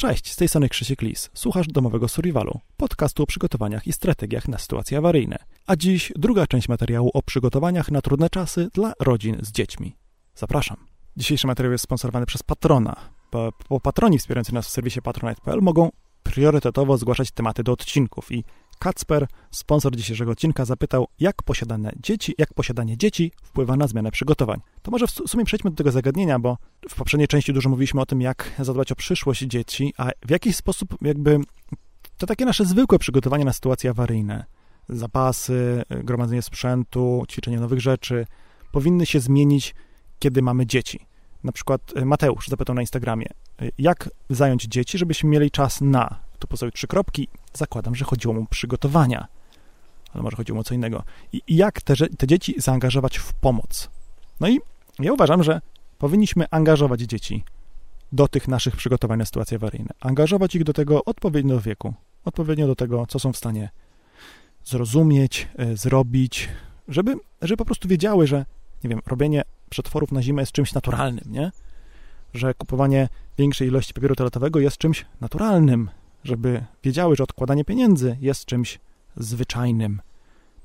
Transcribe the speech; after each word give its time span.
Cześć, 0.00 0.32
z 0.32 0.36
tej 0.36 0.48
strony 0.48 0.68
Krzysiek 0.68 1.02
Lis. 1.02 1.30
Słuchasz 1.34 1.66
domowego 1.66 2.08
survivalu, 2.08 2.60
podcastu 2.76 3.22
o 3.22 3.26
przygotowaniach 3.26 3.86
i 3.86 3.92
strategiach 3.92 4.48
na 4.48 4.58
sytuacje 4.58 4.98
awaryjne. 4.98 5.38
A 5.66 5.76
dziś 5.76 6.12
druga 6.16 6.46
część 6.46 6.68
materiału 6.68 7.10
o 7.14 7.22
przygotowaniach 7.22 7.90
na 7.90 8.00
trudne 8.00 8.30
czasy 8.30 8.68
dla 8.74 8.92
rodzin 9.00 9.36
z 9.42 9.52
dziećmi. 9.52 9.96
Zapraszam. 10.34 10.76
Dzisiejszy 11.16 11.46
materiał 11.46 11.72
jest 11.72 11.84
sponsorowany 11.84 12.26
przez 12.26 12.42
Patrona. 12.42 12.96
Po, 13.30 13.52
po 13.68 13.80
patroni 13.80 14.18
wspierający 14.18 14.54
nas 14.54 14.66
w 14.66 14.70
serwisie 14.70 15.02
patronite.pl 15.02 15.60
mogą 15.62 15.90
priorytetowo 16.22 16.98
zgłaszać 16.98 17.30
tematy 17.30 17.62
do 17.62 17.72
odcinków 17.72 18.32
i 18.32 18.44
Kacper, 18.78 19.26
sponsor 19.50 19.96
dzisiejszego 19.96 20.30
odcinka, 20.30 20.64
zapytał, 20.64 21.06
jak 21.20 21.42
posiadane 21.42 21.92
dzieci, 22.02 22.34
jak 22.38 22.54
posiadanie 22.54 22.96
dzieci 22.96 23.32
wpływa 23.42 23.76
na 23.76 23.86
zmianę 23.86 24.10
przygotowań. 24.10 24.60
To 24.82 24.90
może 24.90 25.06
w 25.06 25.10
sumie 25.10 25.44
przejdźmy 25.44 25.70
do 25.70 25.76
tego 25.76 25.92
zagadnienia, 25.92 26.38
bo 26.38 26.58
w 26.88 26.94
poprzedniej 26.94 27.28
części 27.28 27.52
dużo 27.52 27.68
mówiliśmy 27.68 28.00
o 28.00 28.06
tym, 28.06 28.20
jak 28.20 28.50
zadbać 28.58 28.92
o 28.92 28.96
przyszłość 28.96 29.42
dzieci, 29.42 29.94
a 29.98 30.10
w 30.26 30.30
jakiś 30.30 30.56
sposób 30.56 30.94
jakby 31.02 31.40
to 32.18 32.26
takie 32.26 32.44
nasze 32.44 32.64
zwykłe 32.64 32.98
przygotowanie 32.98 33.44
na 33.44 33.52
sytuacje 33.52 33.90
awaryjne, 33.90 34.44
zapasy, 34.88 35.82
gromadzenie 35.90 36.42
sprzętu, 36.42 37.24
ćwiczenie 37.30 37.60
nowych 37.60 37.80
rzeczy, 37.80 38.26
powinny 38.72 39.06
się 39.06 39.20
zmienić, 39.20 39.74
kiedy 40.18 40.42
mamy 40.42 40.66
dzieci. 40.66 41.06
Na 41.44 41.52
przykład 41.52 41.80
Mateusz 42.04 42.48
zapytał 42.48 42.74
na 42.74 42.80
Instagramie, 42.80 43.26
jak 43.78 44.10
zająć 44.30 44.64
dzieci, 44.64 44.98
żebyśmy 44.98 45.30
mieli 45.30 45.50
czas 45.50 45.80
na 45.80 46.27
tu 46.38 46.46
postawił 46.46 46.72
trzy 46.72 46.86
kropki, 46.86 47.28
zakładam, 47.54 47.94
że 47.94 48.04
chodziło 48.04 48.34
mu 48.34 48.42
o 48.42 48.46
przygotowania, 48.46 49.28
ale 50.14 50.22
może 50.22 50.36
chodziło 50.36 50.54
mu 50.54 50.60
o 50.60 50.64
co 50.64 50.74
innego. 50.74 51.02
I, 51.32 51.42
jak 51.48 51.82
te, 51.82 51.94
te 51.96 52.26
dzieci 52.26 52.54
zaangażować 52.58 53.18
w 53.18 53.32
pomoc? 53.32 53.90
No 54.40 54.48
i 54.48 54.60
ja 54.98 55.12
uważam, 55.12 55.42
że 55.42 55.60
powinniśmy 55.98 56.46
angażować 56.50 57.00
dzieci 57.00 57.44
do 58.12 58.28
tych 58.28 58.48
naszych 58.48 58.76
przygotowań 58.76 59.18
na 59.18 59.24
sytuacje 59.24 59.56
awaryjne. 59.56 59.90
Angażować 60.00 60.54
ich 60.54 60.64
do 60.64 60.72
tego 60.72 61.04
odpowiednio 61.04 61.60
wieku, 61.60 61.94
odpowiednio 62.24 62.66
do 62.66 62.76
tego, 62.76 63.06
co 63.06 63.18
są 63.18 63.32
w 63.32 63.36
stanie 63.36 63.70
zrozumieć, 64.64 65.48
e, 65.58 65.76
zrobić, 65.76 66.48
żeby, 66.88 67.16
żeby 67.42 67.56
po 67.56 67.64
prostu 67.64 67.88
wiedziały, 67.88 68.26
że, 68.26 68.44
nie 68.84 68.90
wiem, 68.90 69.00
robienie 69.06 69.42
przetworów 69.70 70.12
na 70.12 70.22
zimę 70.22 70.42
jest 70.42 70.52
czymś 70.52 70.74
naturalnym, 70.74 71.24
nie? 71.26 71.52
Że 72.34 72.54
kupowanie 72.54 73.08
większej 73.38 73.68
ilości 73.68 73.94
papieru 73.94 74.14
toaletowego 74.14 74.60
jest 74.60 74.78
czymś 74.78 75.06
naturalnym, 75.20 75.90
żeby 76.28 76.64
wiedziały, 76.82 77.16
że 77.16 77.24
odkładanie 77.24 77.64
pieniędzy 77.64 78.16
jest 78.20 78.44
czymś 78.44 78.78
zwyczajnym, 79.16 80.00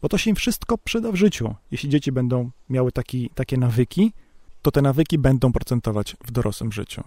bo 0.02 0.10
to 0.10 0.18
się 0.18 0.30
im 0.30 0.36
wszystko 0.36 0.78
przyda 0.78 1.12
w 1.12 1.16
życiu. 1.16 1.56
Jeśli 1.72 1.90
dzieci 1.90 2.12
będą 2.12 2.50
miały 2.70 2.92
taki, 2.92 3.30
takie 3.36 3.58
nawyki, 3.58 4.14
to 4.62 4.72
te 4.72 4.82
nawyki 4.82 5.18
będą 5.18 5.52
procentować 5.52 6.16
w 6.26 6.32
dorosłym 6.32 6.72
życiu. 6.72 7.04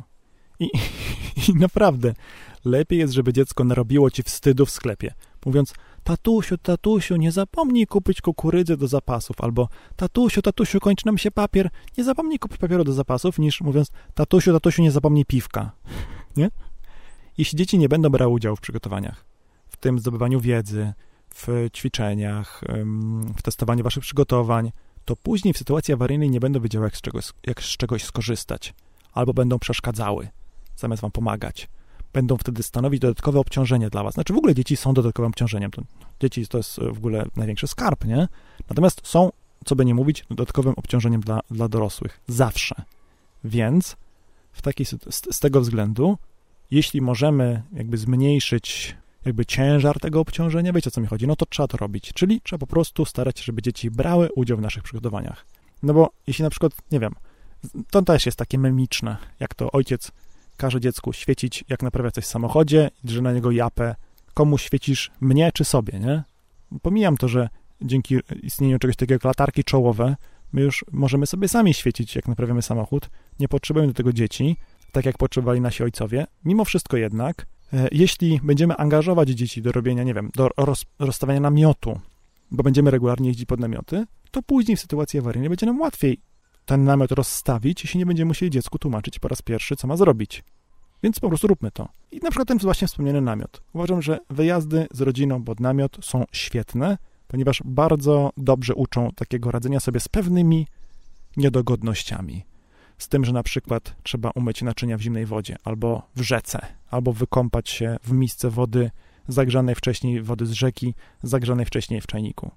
I, 0.61 0.71
I 1.49 1.55
naprawdę, 1.55 2.15
lepiej 2.65 2.99
jest, 2.99 3.15
żeby 3.15 3.33
dziecko 3.33 3.65
narobiło 3.65 4.11
ci 4.11 4.23
wstydu 4.23 4.67
w 4.67 4.71
sklepie, 4.71 5.15
mówiąc, 5.47 5.75
tatusiu, 6.05 6.59
tatusiu, 6.59 7.17
nie 7.17 7.33
zapomnij 7.33 7.87
kupić 7.87 8.21
kukurydzy 8.21 8.77
do 8.77 8.89
zapasów, 8.89 9.41
albo 9.41 9.69
tatusiu, 9.97 10.43
tatusiu, 10.43 10.81
kończy 10.81 11.07
nam 11.07 11.19
się 11.19 11.31
papier, 11.31 11.71
nie 11.99 12.05
zapomnij 12.05 12.39
kupić 12.39 12.59
papieru 12.59 12.84
do 12.84 12.93
zapasów, 12.93 13.39
niż 13.39 13.61
mówiąc, 13.61 13.91
tatusiu, 14.15 14.53
tatusiu, 14.53 14.83
nie 14.83 14.91
zapomnij 14.91 15.25
piwka. 15.25 15.71
Nie? 16.37 16.51
Jeśli 17.39 17.59
dzieci 17.59 17.79
nie 17.79 17.89
będą 17.89 18.09
brały 18.09 18.33
udziału 18.33 18.56
w 18.56 18.61
przygotowaniach, 18.61 19.25
w 19.69 19.77
tym 19.77 19.98
zdobywaniu 19.98 20.41
wiedzy, 20.41 20.92
w 21.34 21.69
ćwiczeniach, 21.73 22.61
w 23.37 23.43
testowaniu 23.43 23.84
waszych 23.84 24.03
przygotowań, 24.03 24.73
to 25.05 25.17
później 25.17 25.55
w 25.55 25.59
sytuacji 25.59 25.95
awaryjnej 25.95 26.31
nie 26.31 26.41
będą 26.41 26.61
wiedziały, 26.61 26.84
jak 26.84 26.97
z 26.97 27.01
czegoś, 27.01 27.33
jak 27.47 27.62
z 27.62 27.77
czegoś 27.77 28.05
skorzystać, 28.05 28.75
albo 29.12 29.34
będą 29.34 29.59
przeszkadzały, 29.59 30.28
zamiast 30.77 31.03
wam 31.03 31.11
pomagać. 31.11 31.69
Będą 32.12 32.37
wtedy 32.37 32.62
stanowić 32.62 33.01
dodatkowe 33.01 33.41
obciążenie 33.41 33.91
dla 33.91 34.03
was. 34.03 34.15
Znaczy 34.15 34.33
w 34.33 34.37
ogóle 34.37 34.55
dzieci 34.55 34.77
są 34.77 34.95
dodatkowym 34.95 35.28
obciążeniem. 35.28 35.71
Dzieci 36.21 36.47
to 36.47 36.59
jest 36.59 36.81
w 36.81 36.98
ogóle 36.98 37.27
największy 37.37 37.67
skarb, 37.67 38.05
nie? 38.05 38.28
Natomiast 38.69 39.06
są, 39.06 39.31
co 39.65 39.77
by 39.77 39.84
nie 39.84 39.95
mówić, 39.95 40.25
dodatkowym 40.31 40.75
obciążeniem 40.77 41.21
dla, 41.21 41.41
dla 41.50 41.69
dorosłych. 41.69 42.21
Zawsze. 42.27 42.75
Więc 43.44 43.97
w 44.53 44.62
z, 44.84 45.34
z 45.37 45.41
tego 45.41 45.60
względu 45.60 46.19
jeśli 46.71 47.00
możemy 47.00 47.62
jakby 47.72 47.97
zmniejszyć 47.97 48.97
jakby 49.25 49.47
ciężar 49.47 50.00
tego 50.00 50.21
obciążenia, 50.21 50.72
wiecie 50.72 50.88
o 50.88 50.91
co 50.91 51.00
mi 51.00 51.06
chodzi, 51.06 51.27
no 51.27 51.37
to 51.37 51.47
trzeba 51.47 51.66
to 51.66 51.77
robić, 51.77 52.12
czyli 52.15 52.41
trzeba 52.41 52.59
po 52.59 52.66
prostu 52.66 53.04
starać 53.04 53.38
się, 53.38 53.44
żeby 53.44 53.62
dzieci 53.62 53.91
brały 53.91 54.28
udział 54.32 54.59
w 54.59 54.60
naszych 54.60 54.82
przygotowaniach. 54.82 55.47
No 55.82 55.94
bo 55.94 56.10
jeśli 56.27 56.44
na 56.44 56.50
przykład, 56.50 56.72
nie 56.93 57.00
wiem, 57.00 57.12
to 57.91 58.03
też 58.03 58.27
jest 58.27 58.38
takie 58.38 58.59
memiczne, 58.59 59.16
jak 59.41 59.54
to 59.54 59.71
ojciec 59.72 60.12
każe 60.56 60.81
dziecku 60.81 61.12
świecić, 61.12 61.65
jak 61.69 61.82
naprawia 61.82 62.10
coś 62.10 62.25
w 62.25 62.27
samochodzie, 62.27 62.91
że 63.04 63.22
na 63.22 63.33
niego 63.33 63.50
japę, 63.50 63.94
komu 64.34 64.59
świecisz, 64.59 65.10
mnie 65.21 65.53
czy 65.54 65.65
sobie, 65.65 65.98
nie? 65.98 66.22
Pomijam 66.83 67.16
to, 67.16 67.28
że 67.28 67.48
dzięki 67.81 68.16
istnieniu 68.43 68.78
czegoś 68.78 68.97
takiego 68.97 69.15
jak 69.15 69.25
latarki 69.25 69.65
czołowe, 69.65 70.16
my 70.53 70.62
już 70.62 70.84
możemy 70.93 71.27
sobie 71.27 71.48
sami 71.48 71.75
świecić, 71.75 72.16
jak 72.16 72.28
naprawiamy 72.28 72.62
samochód, 72.62 73.10
nie 73.41 73.48
potrzebujemy 73.48 73.93
do 73.93 73.97
tego 73.97 74.12
dzieci, 74.12 74.56
tak 74.97 75.07
jak 75.07 75.19
potrzebowali 75.19 75.61
nasi 75.61 75.83
ojcowie. 75.83 76.27
Mimo 76.45 76.65
wszystko 76.65 76.97
jednak, 76.97 77.47
e, 77.73 77.89
jeśli 77.93 78.41
będziemy 78.43 78.77
angażować 78.77 79.29
dzieci 79.29 79.62
do 79.62 79.73
robienia, 79.73 80.03
nie 80.03 80.15
wiem, 80.15 80.31
do 80.37 80.49
roz, 80.57 80.84
rozstawiania 80.99 81.41
namiotu, 81.41 82.01
bo 82.51 82.62
będziemy 82.62 82.91
regularnie 82.91 83.29
jeździć 83.29 83.47
pod 83.47 83.61
namioty, 83.61 84.07
to 84.31 84.43
później 84.43 84.77
w 84.77 84.81
sytuacji 84.81 85.19
awaryjnej 85.19 85.49
będzie 85.49 85.67
nam 85.67 85.81
łatwiej 85.81 86.21
ten 86.67 86.84
namiot 86.84 87.12
rozstawić, 87.12 87.84
jeśli 87.84 87.99
nie 87.99 88.07
będziemy 88.07 88.29
musieli 88.29 88.51
dziecku 88.51 88.79
tłumaczyć 88.79 89.19
po 89.19 89.29
raz 89.29 89.43
pierwszy, 89.43 89.77
co 89.77 89.87
ma 89.87 89.97
zrobić. 89.97 90.45
Więc 91.03 91.21
po 91.21 91.28
prostu 91.28 91.47
róbmy 91.47 91.71
to. 91.71 91.89
I 92.13 92.17
na 92.17 92.31
przykład 92.31 92.49
ten 92.49 92.59
właśnie 92.59 92.89
wspomniany 92.89 93.21
namiot. 93.21 93.63
Uważam, 93.73 94.03
że 94.03 94.19
wyjazdy 94.31 94.87
z 94.91 95.01
rodziną 95.01 95.45
pod 95.45 95.61
namiot 95.61 95.97
są 96.03 96.25
świetne, 96.33 96.99
ponieważ 97.28 97.63
bardzo 97.65 98.31
dobrze 98.37 98.75
uczą 98.75 99.11
takiego 99.17 99.51
radzenia 99.51 99.81
sobie 99.81 100.01
z 100.01 100.09
pewnymi 100.09 100.67
niedogodnościami 101.37 102.56
z 102.99 103.09
tym, 103.09 103.25
że 103.25 103.33
na 103.33 103.43
przykład 103.43 103.97
trzeba 104.03 104.31
umyć 104.31 104.62
naczynia 104.62 104.99
w 104.99 105.01
zimnej 105.01 105.27
wodzie, 105.27 105.57
albo 105.65 106.03
w 106.17 106.21
rzece, 106.21 106.67
albo 106.91 107.12
wykąpać 107.12 107.71
się 107.71 107.97
w 108.03 108.12
misce 108.12 108.51
wody 108.51 108.91
zagrzanej 109.29 109.75
wcześniej 109.75 110.23
wody 110.23 110.47
z 110.47 110.53
rzeki, 110.53 110.95
zagrzanej 111.23 111.67
wcześniej 111.67 112.01
w 112.01 112.07
czajniku 112.07 112.51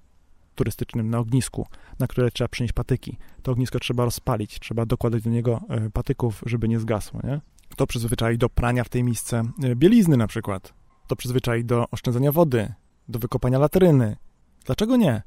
turystycznym 0.60 1.10
na 1.10 1.18
ognisku, 1.18 1.66
na 1.98 2.06
które 2.06 2.30
trzeba 2.30 2.48
przynieść 2.48 2.72
patyki. 2.72 3.18
To 3.42 3.52
ognisko 3.52 3.78
trzeba 3.78 4.04
rozpalić, 4.04 4.60
trzeba 4.60 4.86
dokładać 4.86 5.22
do 5.22 5.30
niego 5.30 5.60
e, 5.68 5.90
patyków, 5.90 6.42
żeby 6.46 6.68
nie 6.68 6.80
zgasło, 6.80 7.20
nie? 7.24 7.40
To 7.76 7.86
przyzwyczai 7.86 8.38
do 8.38 8.48
prania 8.48 8.84
w 8.84 8.88
tej 8.88 9.04
misce 9.04 9.42
e, 9.62 9.76
bielizny 9.76 10.16
na 10.16 10.26
przykład. 10.26 10.74
To 11.06 11.16
przyzwyczai 11.16 11.64
do 11.64 11.84
oszczędzania 11.90 12.32
wody, 12.32 12.72
do 13.08 13.18
wykopania 13.18 13.58
latryny. 13.58 14.16
Dlaczego 14.64 14.96
nie? 14.96 15.22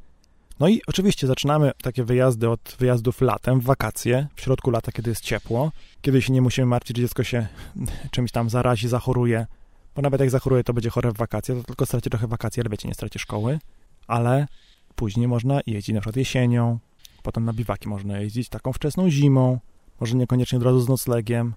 No 0.59 0.67
i 0.67 0.81
oczywiście 0.87 1.27
zaczynamy 1.27 1.71
takie 1.81 2.03
wyjazdy 2.03 2.49
od 2.49 2.75
wyjazdów 2.79 3.21
latem, 3.21 3.59
w 3.59 3.63
wakacje, 3.63 4.27
w 4.35 4.41
środku 4.41 4.71
lata, 4.71 4.91
kiedy 4.91 5.09
jest 5.09 5.21
ciepło, 5.21 5.71
kiedy 6.01 6.21
się 6.21 6.33
nie 6.33 6.41
musimy 6.41 6.67
martwić, 6.67 6.97
że 6.97 7.03
dziecko 7.03 7.23
się 7.23 7.47
czymś 8.11 8.31
tam 8.31 8.49
zarazi, 8.49 8.87
zachoruje, 8.87 9.47
bo 9.95 10.01
nawet 10.01 10.19
jak 10.19 10.29
zachoruje, 10.29 10.63
to 10.63 10.73
będzie 10.73 10.89
chore 10.89 11.11
w 11.11 11.17
wakacje, 11.17 11.55
to 11.55 11.63
tylko 11.63 11.85
straci 11.85 12.09
trochę 12.09 12.27
wakacji, 12.27 12.61
ale 12.61 12.69
wiecie, 12.69 12.87
nie 12.87 12.93
straci 12.93 13.19
szkoły, 13.19 13.59
ale 14.07 14.47
później 14.95 15.27
można 15.27 15.61
jeździć 15.67 15.95
na 15.95 16.01
przykład 16.01 16.15
jesienią, 16.15 16.79
potem 17.23 17.45
na 17.45 17.53
biwaki 17.53 17.89
można 17.89 18.19
jeździć 18.19 18.49
taką 18.49 18.73
wczesną 18.73 19.09
zimą, 19.09 19.59
może 19.99 20.15
niekoniecznie 20.15 20.57
od 20.57 20.63
razu 20.63 20.79
z 20.81 20.89
noclegiem, 20.89 21.53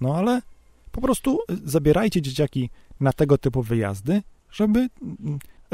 no 0.00 0.16
ale 0.16 0.42
po 0.92 1.00
prostu 1.00 1.38
zabierajcie 1.64 2.22
dzieciaki 2.22 2.70
na 3.00 3.12
tego 3.12 3.38
typu 3.38 3.62
wyjazdy, 3.62 4.22
żeby 4.50 4.88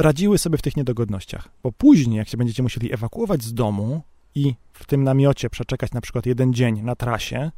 radziły 0.03 0.39
sobie 0.39 0.59
w 0.59 0.63
tych 0.63 0.77
niedogodnościach. 0.77 1.49
Bo 1.63 1.73
później, 1.73 2.17
jak 2.17 2.29
się 2.29 2.37
będziecie 2.37 2.63
musieli 2.63 2.95
ewakuować 2.95 3.43
z 3.43 3.55
domu 3.55 4.03
i 4.35 4.55
w 4.73 4.87
tym 4.87 5.05
namiocie 5.05 5.51
przeczekać 5.51 5.93
na 5.93 6.01
przykład 6.01 6.27
jeden 6.27 6.55
dzień 6.55 6.83
na 6.83 6.97
trasie, 6.97 7.51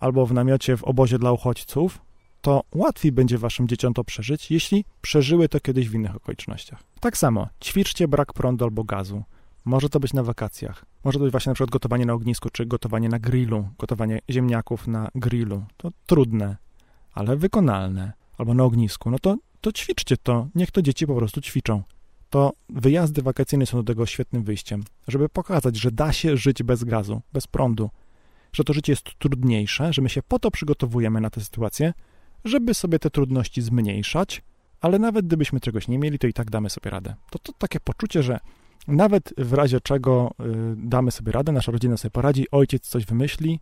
albo 0.00 0.26
w 0.26 0.32
namiocie 0.32 0.76
w 0.76 0.84
obozie 0.84 1.18
dla 1.18 1.32
uchodźców, 1.32 2.00
to 2.40 2.62
łatwiej 2.74 3.12
będzie 3.12 3.38
waszym 3.38 3.68
dzieciom 3.68 3.94
to 3.94 4.04
przeżyć, 4.04 4.50
jeśli 4.50 4.84
przeżyły 5.00 5.48
to 5.48 5.60
kiedyś 5.60 5.88
w 5.88 5.94
innych 5.94 6.16
okolicznościach. 6.16 6.82
Tak 7.00 7.16
samo, 7.16 7.48
ćwiczcie 7.64 8.08
brak 8.08 8.32
prądu 8.32 8.64
albo 8.64 8.84
gazu. 8.84 9.22
Może 9.64 9.88
to 9.88 10.00
być 10.00 10.12
na 10.12 10.22
wakacjach. 10.22 10.84
Może 11.04 11.18
to 11.18 11.24
być 11.24 11.32
właśnie 11.32 11.50
na 11.50 11.54
przykład 11.54 11.70
gotowanie 11.70 12.06
na 12.06 12.12
ognisku, 12.12 12.48
czy 12.50 12.66
gotowanie 12.66 13.08
na 13.08 13.18
grillu, 13.18 13.68
gotowanie 13.78 14.20
ziemniaków 14.30 14.86
na 14.86 15.08
grillu. 15.14 15.64
To 15.76 15.90
trudne, 16.06 16.56
ale 17.12 17.36
wykonalne. 17.36 18.12
Albo 18.38 18.54
na 18.54 18.64
ognisku. 18.64 19.10
No 19.10 19.18
to 19.18 19.36
to 19.62 19.72
ćwiczcie 19.72 20.16
to, 20.16 20.48
niech 20.54 20.70
to 20.70 20.82
dzieci 20.82 21.06
po 21.06 21.14
prostu 21.14 21.40
ćwiczą. 21.40 21.82
To 22.30 22.52
wyjazdy 22.68 23.22
wakacyjne 23.22 23.66
są 23.66 23.78
do 23.78 23.84
tego 23.84 24.06
świetnym 24.06 24.44
wyjściem, 24.44 24.84
żeby 25.08 25.28
pokazać, 25.28 25.76
że 25.76 25.90
da 25.92 26.12
się 26.12 26.36
żyć 26.36 26.62
bez 26.62 26.84
gazu, 26.84 27.22
bez 27.32 27.46
prądu, 27.46 27.90
że 28.52 28.64
to 28.64 28.72
życie 28.72 28.92
jest 28.92 29.18
trudniejsze, 29.18 29.92
że 29.92 30.02
my 30.02 30.08
się 30.08 30.22
po 30.22 30.38
to 30.38 30.50
przygotowujemy 30.50 31.20
na 31.20 31.30
tę 31.30 31.40
sytuację, 31.40 31.92
żeby 32.44 32.74
sobie 32.74 32.98
te 32.98 33.10
trudności 33.10 33.62
zmniejszać, 33.62 34.42
ale 34.80 34.98
nawet 34.98 35.26
gdybyśmy 35.26 35.60
czegoś 35.60 35.88
nie 35.88 35.98
mieli, 35.98 36.18
to 36.18 36.26
i 36.26 36.32
tak 36.32 36.50
damy 36.50 36.70
sobie 36.70 36.90
radę. 36.90 37.14
To, 37.30 37.38
to 37.38 37.52
takie 37.58 37.80
poczucie, 37.80 38.22
że 38.22 38.40
nawet 38.88 39.34
w 39.38 39.52
razie 39.52 39.80
czego 39.80 40.34
y, 40.40 40.44
damy 40.76 41.10
sobie 41.10 41.32
radę, 41.32 41.52
nasza 41.52 41.72
rodzina 41.72 41.96
sobie 41.96 42.10
poradzi, 42.10 42.50
ojciec 42.50 42.88
coś 42.88 43.04
wymyśli, 43.06 43.60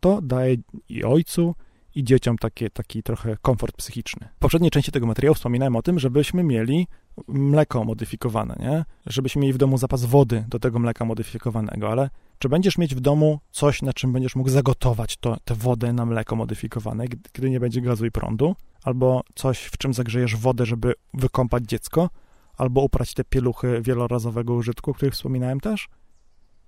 to 0.00 0.22
daje 0.22 0.56
i 0.88 1.04
ojcu, 1.04 1.54
i 1.96 2.04
dzieciom 2.04 2.38
takie, 2.38 2.70
taki 2.70 3.02
trochę 3.02 3.36
komfort 3.42 3.76
psychiczny. 3.76 4.28
W 4.36 4.38
poprzedniej 4.38 4.70
części 4.70 4.92
tego 4.92 5.06
materiału 5.06 5.34
wspominałem 5.34 5.76
o 5.76 5.82
tym, 5.82 5.98
żebyśmy 5.98 6.42
mieli 6.42 6.86
mleko 7.28 7.84
modyfikowane, 7.84 8.56
nie? 8.60 8.84
Żebyśmy 9.06 9.42
mieli 9.42 9.52
w 9.52 9.58
domu 9.58 9.78
zapas 9.78 10.04
wody 10.04 10.44
do 10.48 10.58
tego 10.58 10.78
mleka 10.78 11.04
modyfikowanego, 11.04 11.90
ale 11.90 12.10
czy 12.38 12.48
będziesz 12.48 12.78
mieć 12.78 12.94
w 12.94 13.00
domu 13.00 13.40
coś, 13.50 13.82
na 13.82 13.92
czym 13.92 14.12
będziesz 14.12 14.36
mógł 14.36 14.50
zagotować 14.50 15.16
to, 15.16 15.36
tę 15.44 15.54
wodę 15.54 15.92
na 15.92 16.06
mleko 16.06 16.36
modyfikowane, 16.36 17.04
gdy 17.34 17.50
nie 17.50 17.60
będzie 17.60 17.80
gazu 17.80 18.06
i 18.06 18.10
prądu? 18.10 18.56
Albo 18.84 19.22
coś, 19.34 19.58
w 19.58 19.78
czym 19.78 19.94
zagrzejesz 19.94 20.36
wodę, 20.36 20.66
żeby 20.66 20.94
wykąpać 21.14 21.64
dziecko? 21.64 22.10
Albo 22.56 22.80
uprać 22.80 23.14
te 23.14 23.24
pieluchy 23.24 23.82
wielorazowego 23.82 24.54
użytku, 24.54 24.90
o 24.90 24.94
których 24.94 25.14
wspominałem 25.14 25.60
też? 25.60 25.88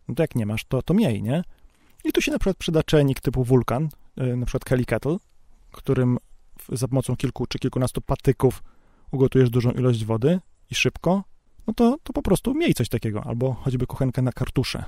No 0.08 0.14
to 0.14 0.22
jak 0.22 0.34
nie 0.34 0.46
masz, 0.46 0.64
to, 0.64 0.82
to 0.82 0.94
miej, 0.94 1.22
nie? 1.22 1.44
I 2.04 2.12
tu 2.12 2.20
się 2.20 2.32
na 2.32 2.38
przykład 2.38 2.56
przyda 2.56 2.82
czajnik 2.82 3.20
typu 3.20 3.44
wulkan, 3.44 3.88
na 4.36 4.46
przykład 4.46 4.64
Kelly 4.64 4.84
Kettle, 4.84 5.16
którym 5.72 6.18
za 6.68 6.88
pomocą 6.88 7.16
kilku 7.16 7.46
czy 7.46 7.58
kilkunastu 7.58 8.00
patyków 8.00 8.62
ugotujesz 9.10 9.50
dużą 9.50 9.70
ilość 9.70 10.04
wody 10.04 10.40
i 10.70 10.74
szybko, 10.74 11.24
no 11.66 11.74
to, 11.74 11.98
to 12.02 12.12
po 12.12 12.22
prostu 12.22 12.54
miej 12.54 12.74
coś 12.74 12.88
takiego, 12.88 13.24
albo 13.24 13.54
choćby 13.54 13.86
kuchenkę 13.86 14.22
na 14.22 14.32
kartusze, 14.32 14.84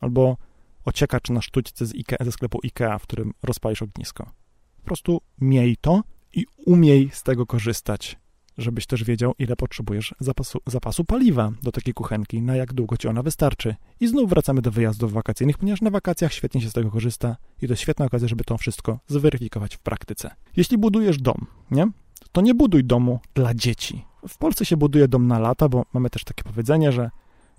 albo 0.00 0.36
ociekacz 0.84 1.30
na 1.30 1.42
sztućce 1.42 1.86
z 1.86 1.94
Ikea, 1.94 2.24
ze 2.24 2.32
sklepu 2.32 2.58
Ikea, 2.62 2.98
w 2.98 3.02
którym 3.02 3.32
rozpalisz 3.42 3.82
ognisko. 3.82 4.30
Po 4.76 4.82
prostu 4.84 5.20
miej 5.40 5.76
to 5.76 6.02
i 6.34 6.46
umiej 6.66 7.10
z 7.12 7.22
tego 7.22 7.46
korzystać 7.46 8.16
żebyś 8.58 8.86
też 8.86 9.04
wiedział, 9.04 9.34
ile 9.38 9.56
potrzebujesz 9.56 10.14
zapasu, 10.20 10.58
zapasu 10.66 11.04
paliwa 11.04 11.52
do 11.62 11.72
takiej 11.72 11.94
kuchenki, 11.94 12.42
na 12.42 12.56
jak 12.56 12.72
długo 12.72 12.96
ci 12.96 13.08
ona 13.08 13.22
wystarczy. 13.22 13.74
I 14.00 14.08
znów 14.08 14.30
wracamy 14.30 14.62
do 14.62 14.70
wyjazdów 14.70 15.12
wakacyjnych, 15.12 15.58
ponieważ 15.58 15.80
na 15.80 15.90
wakacjach 15.90 16.32
świetnie 16.32 16.60
się 16.60 16.70
z 16.70 16.72
tego 16.72 16.90
korzysta 16.90 17.36
i 17.62 17.68
to 17.68 17.76
świetna 17.76 18.06
okazja, 18.06 18.28
żeby 18.28 18.44
to 18.44 18.58
wszystko 18.58 18.98
zweryfikować 19.06 19.76
w 19.76 19.78
praktyce. 19.78 20.30
Jeśli 20.56 20.78
budujesz 20.78 21.18
dom, 21.18 21.46
nie? 21.70 21.88
To 22.32 22.40
nie 22.40 22.54
buduj 22.54 22.84
domu 22.84 23.20
dla 23.34 23.54
dzieci. 23.54 24.04
W 24.28 24.38
Polsce 24.38 24.64
się 24.64 24.76
buduje 24.76 25.08
dom 25.08 25.26
na 25.26 25.38
lata, 25.38 25.68
bo 25.68 25.84
mamy 25.92 26.10
też 26.10 26.24
takie 26.24 26.42
powiedzenie, 26.42 26.92
że, 26.92 27.10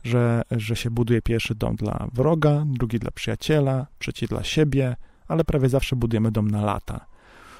że, 0.04 0.42
że 0.52 0.76
się 0.76 0.92
buduje 0.92 1.22
pierwszy 1.22 1.56
dom 1.56 1.76
dla 1.76 2.08
wroga, 2.14 2.64
drugi 2.66 3.00
dla 3.00 3.12
przyjaciela, 3.12 3.88
trzeci 4.00 4.28
dla 4.28 4.44
siebie, 4.44 4.96
ale 5.28 5.44
prawie 5.44 5.70
zawsze 5.70 5.96
budujemy 5.96 6.32
dom 6.32 6.52
na 6.52 6.62
lata. 6.62 7.06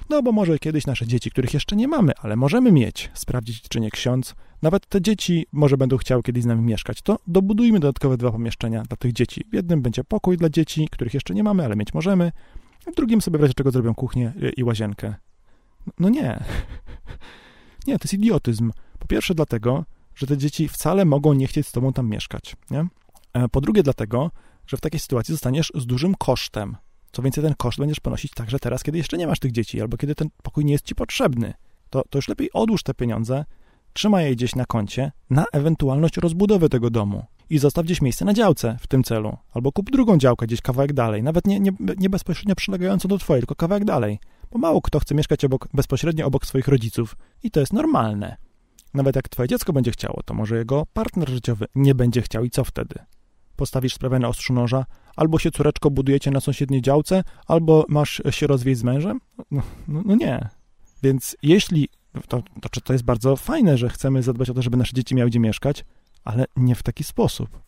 No 0.10 0.24
bo 0.24 0.32
może 0.32 0.60
kiedyś 0.60 0.88
nasze 0.88 1.08
dzieci, 1.08 1.32
których 1.32 1.54
jeszcze 1.54 1.76
nie 1.76 1.88
mamy, 1.88 2.12
ale 2.22 2.36
możemy 2.36 2.72
mieć, 2.72 3.12
sprawdzić 3.14 3.62
czy 3.62 3.80
nie 3.80 3.92
ksiądz, 3.92 4.36
nawet 4.62 4.86
te 4.88 5.02
dzieci 5.02 5.46
może 5.52 5.78
będą 5.78 5.98
chciały 5.98 6.24
kiedyś 6.24 6.44
z 6.44 6.46
nami 6.46 6.62
mieszkać, 6.62 7.02
to 7.02 7.20
dobudujmy 7.28 7.80
dodatkowe 7.80 8.18
dwa 8.18 8.32
pomieszczenia 8.32 8.84
dla 8.84 8.98
tych 8.98 9.14
dzieci. 9.14 9.46
W 9.52 9.54
jednym 9.54 9.82
będzie 9.82 10.04
pokój 10.04 10.38
dla 10.38 10.50
dzieci, 10.50 10.88
których 10.92 11.14
jeszcze 11.14 11.34
nie 11.34 11.44
mamy, 11.44 11.66
ale 11.66 11.76
mieć 11.76 11.94
możemy, 11.94 12.32
w 12.92 12.96
drugim 12.96 13.22
sobie 13.22 13.40
w 13.40 13.42
razie 13.42 13.54
czego 13.54 13.72
zrobią 13.72 13.96
kuchnię 13.96 14.34
i 14.58 14.64
łazienkę. 14.64 15.16
No 16.00 16.10
nie. 16.10 16.40
Nie, 17.88 18.00
to 18.00 18.04
jest 18.04 18.14
idiotyzm. 18.14 18.72
Po 19.00 19.08
pierwsze 19.08 19.36
dlatego, 19.36 19.86
że 20.16 20.28
te 20.28 20.38
dzieci 20.38 20.68
wcale 20.68 21.06
mogą 21.06 21.34
nie 21.34 21.48
chcieć 21.48 21.68
z 21.68 21.72
tobą 21.72 21.94
tam 21.94 22.10
mieszkać, 22.10 22.56
nie? 22.72 22.88
E, 23.34 23.50
po 23.50 23.62
drugie 23.62 23.84
dlatego, 23.84 24.32
że 24.68 24.78
w 24.78 24.82
takiej 24.82 25.00
sytuacji 25.00 25.34
zostaniesz 25.34 25.72
z 25.76 25.86
dużym 25.86 26.16
kosztem. 26.16 26.76
Co 27.14 27.22
więcej, 27.22 27.44
ten 27.44 27.54
koszt 27.58 27.80
będziesz 27.80 28.00
ponosić 28.00 28.32
także 28.32 28.60
teraz, 28.60 28.84
kiedy 28.84 28.98
jeszcze 28.98 29.18
nie 29.18 29.28
masz 29.28 29.40
tych 29.40 29.52
dzieci, 29.52 29.82
albo 29.82 29.98
kiedy 29.98 30.16
ten 30.16 30.30
pokój 30.44 30.66
nie 30.66 30.72
jest 30.72 30.86
ci 30.86 30.96
potrzebny. 30.96 31.54
To, 31.90 32.04
to 32.10 32.18
już 32.18 32.28
lepiej 32.28 32.50
odłóż 32.54 32.84
te 32.84 32.94
pieniądze, 32.94 33.46
trzymaj 33.94 34.26
je 34.26 34.36
gdzieś 34.36 34.56
na 34.56 34.66
koncie 34.66 35.12
na 35.30 35.46
ewentualność 35.52 36.18
rozbudowy 36.18 36.70
tego 36.70 36.90
domu 36.90 37.26
i 37.50 37.58
zostaw 37.58 37.86
gdzieś 37.86 38.02
miejsce 38.02 38.26
na 38.26 38.34
działce 38.34 38.78
w 38.80 38.88
tym 38.88 39.04
celu. 39.04 39.38
Albo 39.54 39.72
kup 39.72 39.92
drugą 39.92 40.18
działkę 40.18 40.48
gdzieś 40.48 40.62
kawałek 40.62 40.94
dalej, 40.94 41.24
nawet 41.24 41.48
nie, 41.48 41.60
nie, 41.60 41.72
nie 41.98 42.10
bezpośrednio 42.10 42.56
przylegającą 42.56 43.08
do 43.08 43.18
twojej, 43.18 43.42
tylko 43.42 43.56
kawałek 43.56 43.86
dalej. 43.86 44.20
Bo 44.52 44.60
mało 44.60 44.82
kto 44.82 45.00
chce 45.00 45.16
mieszkać 45.16 45.46
obok, 45.46 45.68
bezpośrednio 45.74 46.26
obok 46.26 46.46
swoich 46.46 46.68
rodziców 46.68 47.16
i 47.44 47.52
to 47.52 47.60
jest 47.60 47.74
normalne. 47.74 48.38
Nawet 48.94 49.16
jak 49.16 49.30
twoje 49.30 49.50
dziecko 49.50 49.74
będzie 49.74 49.92
chciało, 49.92 50.20
to 50.26 50.34
może 50.34 50.58
jego 50.58 50.86
partner 50.94 51.30
życiowy 51.30 51.66
nie 51.76 51.96
będzie 51.96 52.22
chciał 52.22 52.44
i 52.44 52.50
co 52.50 52.64
wtedy? 52.64 52.96
Postawisz 53.56 53.94
sprawę 53.94 54.20
na 54.20 54.28
ostrzu 54.28 54.54
noża, 54.54 54.86
albo 55.16 55.40
się 55.40 55.52
córeczko 55.52 55.92
budujecie 55.92 56.32
na 56.32 56.40
sąsiedniej 56.40 56.82
działce, 56.82 57.24
albo 57.48 57.86
masz 57.90 58.22
się 58.30 58.48
rozwieść 58.48 58.80
z 58.80 58.84
mężem? 58.84 59.20
No, 59.52 59.62
no, 59.88 60.02
no 60.06 60.16
nie. 60.16 60.50
Więc 61.04 61.38
jeśli, 61.42 61.90
to, 62.28 62.44
to, 62.72 62.82
to 62.84 62.94
jest 62.94 63.06
bardzo 63.06 63.36
fajne, 63.36 63.78
że 63.78 63.90
chcemy 63.90 64.24
zadbać 64.24 64.50
o 64.50 64.54
to, 64.54 64.62
żeby 64.62 64.78
nasze 64.78 64.94
dzieci 64.94 65.16
miały 65.16 65.30
gdzie 65.30 65.40
mieszkać, 65.40 65.86
ale 66.24 66.46
nie 66.56 66.76
w 66.76 66.84
taki 66.84 67.04
sposób. 67.04 67.60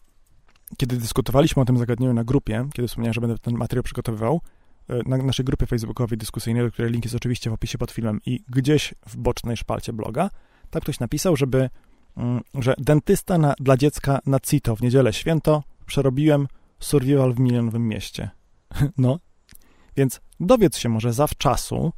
Kiedy 0.78 0.98
dyskutowaliśmy 0.98 1.62
o 1.62 1.66
tym 1.66 1.78
zagadnieniu 1.78 2.14
na 2.14 2.24
grupie, 2.24 2.68
kiedy 2.74 2.88
wspomniałem, 2.88 3.14
że 3.14 3.22
będę 3.22 3.38
ten 3.38 3.58
materiał 3.58 3.84
przygotowywał, 3.84 4.42
e, 4.90 5.10
na 5.10 5.18
naszej 5.18 5.46
grupie 5.46 5.66
facebookowej 5.66 6.18
dyskusyjnej, 6.18 6.64
do 6.64 6.72
której 6.72 6.92
link 6.92 7.06
jest 7.06 7.16
oczywiście 7.16 7.50
w 7.50 7.54
opisie 7.54 7.78
pod 7.78 7.92
filmem 7.92 8.22
i 8.26 8.44
gdzieś 8.50 8.94
w 9.08 9.18
bocznej 9.18 9.58
szpalcie 9.58 9.94
bloga, 9.94 10.30
tak 10.70 10.84
ktoś 10.84 11.00
napisał, 11.00 11.36
żeby, 11.36 11.70
mm, 12.18 12.42
że 12.54 12.76
dentysta 12.78 13.38
na, 13.38 13.54
dla 13.60 13.78
dziecka 13.78 14.20
na 14.26 14.40
CITO 14.40 14.76
w 14.76 14.82
niedzielę 14.82 15.14
święto 15.14 15.64
przerobiłem 15.86 16.48
survival 16.80 17.34
w 17.34 17.40
milionowym 17.40 17.88
mieście. 17.88 18.30
No, 18.98 19.20
więc 19.98 20.22
dowiedz 20.40 20.78
się 20.78 20.90
może 20.90 21.14
zawczasu, 21.14 21.92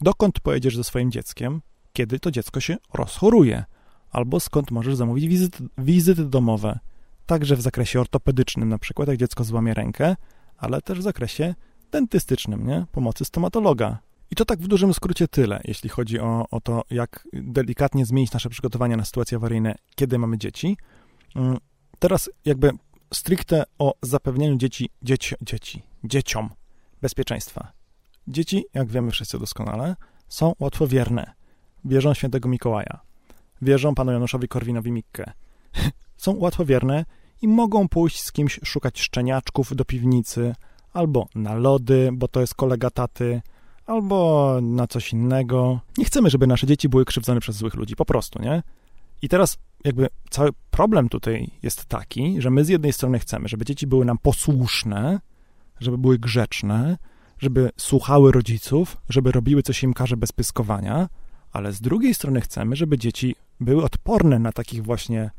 dokąd 0.00 0.40
pojedziesz 0.40 0.76
ze 0.76 0.84
swoim 0.84 1.10
dzieckiem, 1.10 1.62
kiedy 1.92 2.18
to 2.18 2.30
dziecko 2.30 2.60
się 2.60 2.76
rozchoruje, 2.94 3.64
albo 4.10 4.40
skąd 4.40 4.70
możesz 4.70 4.96
zamówić 4.96 5.28
wizyty, 5.28 5.64
wizyty 5.78 6.24
domowe, 6.24 6.78
także 7.26 7.56
w 7.56 7.60
zakresie 7.60 8.00
ortopedycznym, 8.00 8.68
na 8.68 8.78
przykład 8.78 9.08
jak 9.08 9.16
dziecko 9.16 9.44
złamie 9.44 9.74
rękę, 9.74 10.16
ale 10.56 10.82
też 10.82 10.98
w 10.98 11.02
zakresie 11.02 11.54
dentystycznym, 11.90 12.66
nie? 12.66 12.86
Pomocy 12.92 13.24
stomatologa. 13.24 13.98
I 14.30 14.34
to 14.34 14.44
tak 14.44 14.60
w 14.60 14.68
dużym 14.68 14.94
skrócie 14.94 15.28
tyle, 15.28 15.60
jeśli 15.64 15.90
chodzi 15.90 16.20
o, 16.20 16.46
o 16.50 16.60
to, 16.60 16.82
jak 16.90 17.28
delikatnie 17.32 18.06
zmienić 18.06 18.32
nasze 18.32 18.48
przygotowania 18.48 18.96
na 18.96 19.04
sytuacje 19.04 19.36
awaryjne, 19.36 19.74
kiedy 19.94 20.18
mamy 20.18 20.38
dzieci. 20.38 20.76
Mm, 21.36 21.58
teraz 21.98 22.30
jakby 22.44 22.70
stricte 23.12 23.64
o 23.78 23.94
zapewnieniu 24.02 24.56
dzieci, 24.56 24.90
dzieci, 25.02 25.34
dzieci, 25.42 25.82
dzieciom 26.04 26.50
bezpieczeństwa. 27.02 27.72
Dzieci, 28.28 28.64
jak 28.74 28.88
wiemy 28.88 29.10
wszyscy 29.10 29.38
doskonale, 29.38 29.96
są 30.28 30.52
łatwowierne. 30.60 31.32
Wierzą 31.84 32.14
świętego 32.14 32.48
Mikołaja. 32.48 33.00
Wierzą 33.62 33.94
panu 33.94 34.12
Januszowi 34.12 34.48
Korwinowi-Mikke. 34.48 35.30
są 36.16 36.36
łatwowierne 36.36 37.04
i 37.42 37.48
mogą 37.48 37.88
pójść 37.88 38.22
z 38.22 38.32
kimś 38.32 38.60
szukać 38.64 39.00
szczeniaczków 39.00 39.76
do 39.76 39.84
piwnicy, 39.84 40.54
albo 40.92 41.26
na 41.34 41.54
lody, 41.54 42.10
bo 42.12 42.28
to 42.28 42.40
jest 42.40 42.54
kolega 42.54 42.90
taty, 42.90 43.42
albo 43.86 44.58
na 44.62 44.86
coś 44.86 45.12
innego. 45.12 45.80
Nie 45.98 46.04
chcemy, 46.04 46.30
żeby 46.30 46.46
nasze 46.46 46.66
dzieci 46.66 46.88
były 46.88 47.04
krzywdzone 47.04 47.40
przez 47.40 47.56
złych 47.56 47.74
ludzi, 47.74 47.96
po 47.96 48.04
prostu, 48.04 48.42
nie? 48.42 48.62
I 49.22 49.28
teraz 49.28 49.58
jakby 49.84 50.08
cały 50.30 50.50
problem 50.70 51.08
tutaj 51.08 51.50
jest 51.62 51.84
taki, 51.84 52.42
że 52.42 52.50
my 52.50 52.64
z 52.64 52.68
jednej 52.68 52.92
strony 52.92 53.18
chcemy, 53.18 53.48
żeby 53.48 53.64
dzieci 53.64 53.86
były 53.86 54.04
nam 54.04 54.18
posłuszne, 54.18 55.20
żeby 55.80 55.98
były 55.98 56.18
grzeczne, 56.18 56.98
żeby 57.38 57.70
słuchały 57.76 58.32
rodziców, 58.32 58.96
żeby 59.08 59.32
robiły 59.32 59.62
coś 59.62 59.82
im 59.82 59.94
każe 59.94 60.16
bez 60.16 60.32
pyskowania, 60.32 61.08
ale 61.52 61.72
z 61.72 61.80
drugiej 61.80 62.14
strony 62.14 62.40
chcemy, 62.40 62.76
żeby 62.76 62.98
dzieci 62.98 63.36
były 63.60 63.84
odporne 63.84 64.38
na 64.38 64.52
takich 64.52 64.82
właśnie 64.82 65.30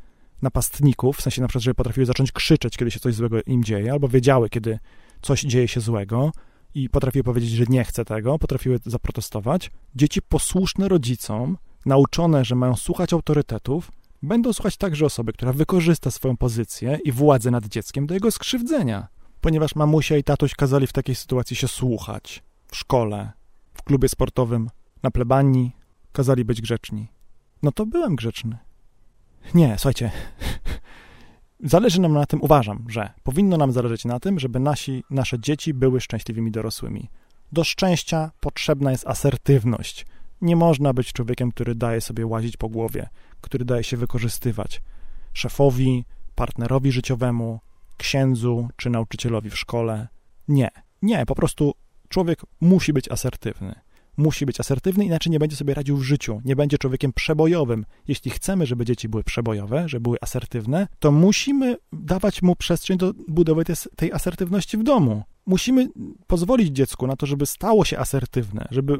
napastników, 0.42 1.16
w 1.16 1.20
sensie 1.20 1.42
na 1.42 1.48
przykład, 1.48 1.64
żeby 1.64 1.74
potrafiły 1.74 2.06
zacząć 2.06 2.32
krzyczeć, 2.32 2.76
kiedy 2.76 2.90
się 2.90 3.00
coś 3.00 3.14
złego 3.14 3.42
im 3.46 3.64
dzieje, 3.64 3.92
albo 3.92 4.08
wiedziały, 4.08 4.48
kiedy 4.48 4.78
coś 5.22 5.40
dzieje 5.40 5.68
się 5.68 5.80
złego 5.80 6.32
i 6.74 6.88
potrafiły 6.88 7.24
powiedzieć, 7.24 7.50
że 7.50 7.64
nie 7.68 7.84
chce 7.84 8.04
tego, 8.04 8.38
potrafiły 8.38 8.78
zaprotestować. 8.86 9.70
Dzieci 9.94 10.22
posłuszne 10.22 10.88
rodzicom, 10.88 11.58
nauczone, 11.86 12.44
że 12.44 12.54
mają 12.54 12.76
słuchać 12.76 13.12
autorytetów, 13.12 13.90
będą 14.22 14.52
słuchać 14.52 14.76
także 14.76 15.06
osoby, 15.06 15.32
która 15.32 15.52
wykorzysta 15.52 16.10
swoją 16.10 16.36
pozycję 16.36 16.98
i 17.04 17.12
władzę 17.12 17.50
nad 17.50 17.66
dzieckiem 17.66 18.06
do 18.06 18.14
jego 18.14 18.30
skrzywdzenia, 18.30 19.08
ponieważ 19.40 19.74
mamusia 19.74 20.16
i 20.16 20.24
tatuś 20.24 20.54
kazali 20.54 20.86
w 20.86 20.92
takiej 20.92 21.14
sytuacji 21.14 21.56
się 21.56 21.68
słuchać 21.68 22.42
w 22.68 22.76
szkole, 22.76 23.32
w 23.74 23.82
klubie 23.82 24.08
sportowym, 24.08 24.70
na 25.02 25.10
plebanii, 25.10 25.76
kazali 26.12 26.44
być 26.44 26.60
grzeczni. 26.60 27.08
No 27.62 27.72
to 27.72 27.86
byłem 27.86 28.16
grzeczny. 28.16 28.58
Nie, 29.54 29.74
słuchajcie. 29.78 30.10
Zależy 31.60 32.00
nam 32.00 32.12
na 32.12 32.26
tym, 32.26 32.42
uważam, 32.42 32.84
że 32.88 33.10
powinno 33.22 33.56
nam 33.56 33.72
zależeć 33.72 34.04
na 34.04 34.20
tym, 34.20 34.38
żeby 34.38 34.60
nasi, 34.60 35.04
nasze 35.10 35.40
dzieci 35.40 35.74
były 35.74 36.00
szczęśliwymi 36.00 36.50
dorosłymi. 36.50 37.10
Do 37.52 37.64
szczęścia 37.64 38.30
potrzebna 38.40 38.90
jest 38.90 39.06
asertywność. 39.06 40.06
Nie 40.44 40.56
można 40.56 40.92
być 40.92 41.12
człowiekiem, 41.12 41.52
który 41.52 41.74
daje 41.74 42.00
sobie 42.00 42.26
łazić 42.26 42.56
po 42.56 42.68
głowie, 42.68 43.08
który 43.40 43.64
daje 43.64 43.84
się 43.84 43.96
wykorzystywać 43.96 44.82
szefowi, 45.32 46.04
partnerowi 46.34 46.92
życiowemu, 46.92 47.60
księdzu 47.96 48.68
czy 48.76 48.90
nauczycielowi 48.90 49.50
w 49.50 49.58
szkole. 49.58 50.08
Nie, 50.48 50.68
nie, 51.02 51.26
po 51.26 51.34
prostu 51.34 51.74
człowiek 52.08 52.42
musi 52.60 52.92
być 52.92 53.10
asertywny. 53.10 53.74
Musi 54.16 54.46
być 54.46 54.60
asertywny, 54.60 55.04
inaczej 55.04 55.32
nie 55.32 55.38
będzie 55.38 55.56
sobie 55.56 55.74
radził 55.74 55.96
w 55.96 56.02
życiu, 56.02 56.40
nie 56.44 56.56
będzie 56.56 56.78
człowiekiem 56.78 57.12
przebojowym. 57.12 57.84
Jeśli 58.08 58.30
chcemy, 58.30 58.66
żeby 58.66 58.84
dzieci 58.84 59.08
były 59.08 59.24
przebojowe, 59.24 59.88
żeby 59.88 60.02
były 60.02 60.18
asertywne, 60.20 60.88
to 60.98 61.12
musimy 61.12 61.76
dawać 61.92 62.42
mu 62.42 62.56
przestrzeń 62.56 62.98
do 62.98 63.12
budowy 63.28 63.64
tej, 63.96 64.12
asertywności 64.12 64.78
w 64.78 64.82
domu. 64.82 65.22
Musimy 65.46 65.88
pozwolić 66.26 66.68
dziecku 66.68 67.06
na 67.06 67.16
to, 67.16 67.26
żeby 67.26 67.46
stało 67.46 67.84
się 67.84 67.98
asertywne, 67.98 68.68
żeby 68.70 68.98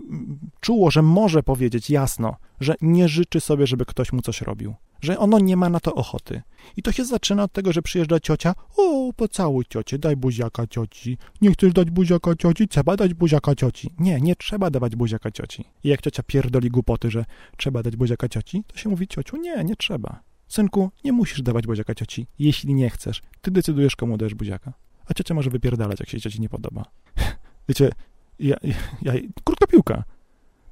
czuło, 0.61 0.91
że 0.91 1.03
może 1.03 1.43
powiedzieć 1.43 1.91
jasno, 1.91 2.37
że 2.61 2.75
nie 2.81 3.09
życzy 3.09 3.41
sobie, 3.41 3.67
żeby 3.67 3.85
ktoś 3.85 4.13
mu 4.13 4.23
coś 4.23 4.41
robił, 4.41 4.75
że 5.01 5.19
ono 5.19 5.39
nie 5.39 5.57
ma 5.57 5.69
na 5.69 5.81
to 5.81 5.95
ochoty. 5.95 6.43
I 6.77 6.83
to 6.83 6.93
się 6.93 7.05
zaczyna 7.05 7.43
od 7.43 7.53
tego, 7.53 7.73
że 7.73 7.83
przyjeżdża 7.83 8.21
ciocia, 8.21 8.55
o, 8.77 9.13
pocałuj 9.17 9.65
ciocie, 9.69 9.99
daj 9.99 10.17
buziaka 10.17 10.67
cioci. 10.67 11.19
Nie 11.41 11.53
chcesz 11.53 11.73
dać 11.73 11.91
buziaka 11.91 12.35
cioci? 12.35 12.69
Trzeba 12.69 12.97
dać 12.97 13.15
buziaka 13.15 13.55
cioci. 13.55 13.91
Nie, 13.99 14.21
nie 14.21 14.37
trzeba 14.37 14.71
dawać 14.71 14.97
buziaka 14.97 15.31
cioci. 15.31 15.65
I 15.85 15.89
jak 15.89 16.01
ciocia 16.03 16.23
pierdoli 16.23 16.71
głupoty, 16.71 17.11
że 17.11 17.25
trzeba 17.57 17.83
dać 17.83 17.97
buziaka 17.97 18.29
cioci, 18.29 18.65
to 18.67 18.79
się 18.79 18.89
mówi 18.89 19.09
ciociu, 19.09 19.37
nie, 19.37 19.65
nie 19.65 19.77
trzeba. 19.77 20.21
Synku, 20.49 20.91
nie 21.05 21.13
musisz 21.13 21.43
dawać 21.43 21.67
buziaka 21.67 21.95
cioci, 21.95 22.27
jeśli 22.39 22.75
nie 22.75 22.91
chcesz. 22.91 23.23
Ty 23.41 23.51
decydujesz, 23.51 23.97
komu 23.97 24.17
dajesz 24.17 24.35
buziaka 24.35 24.84
a 25.07 25.15
ciocia 25.15 25.35
może 25.35 25.51
wypierdalać, 25.51 26.01
jak 26.01 26.09
się 26.09 26.21
cioci 26.21 26.41
nie 26.41 26.49
podoba. 26.49 26.85
Wiecie, 27.69 27.91
ja, 28.39 28.57
ja, 29.03 29.13
krótka 29.45 29.67
piłka. 29.67 30.05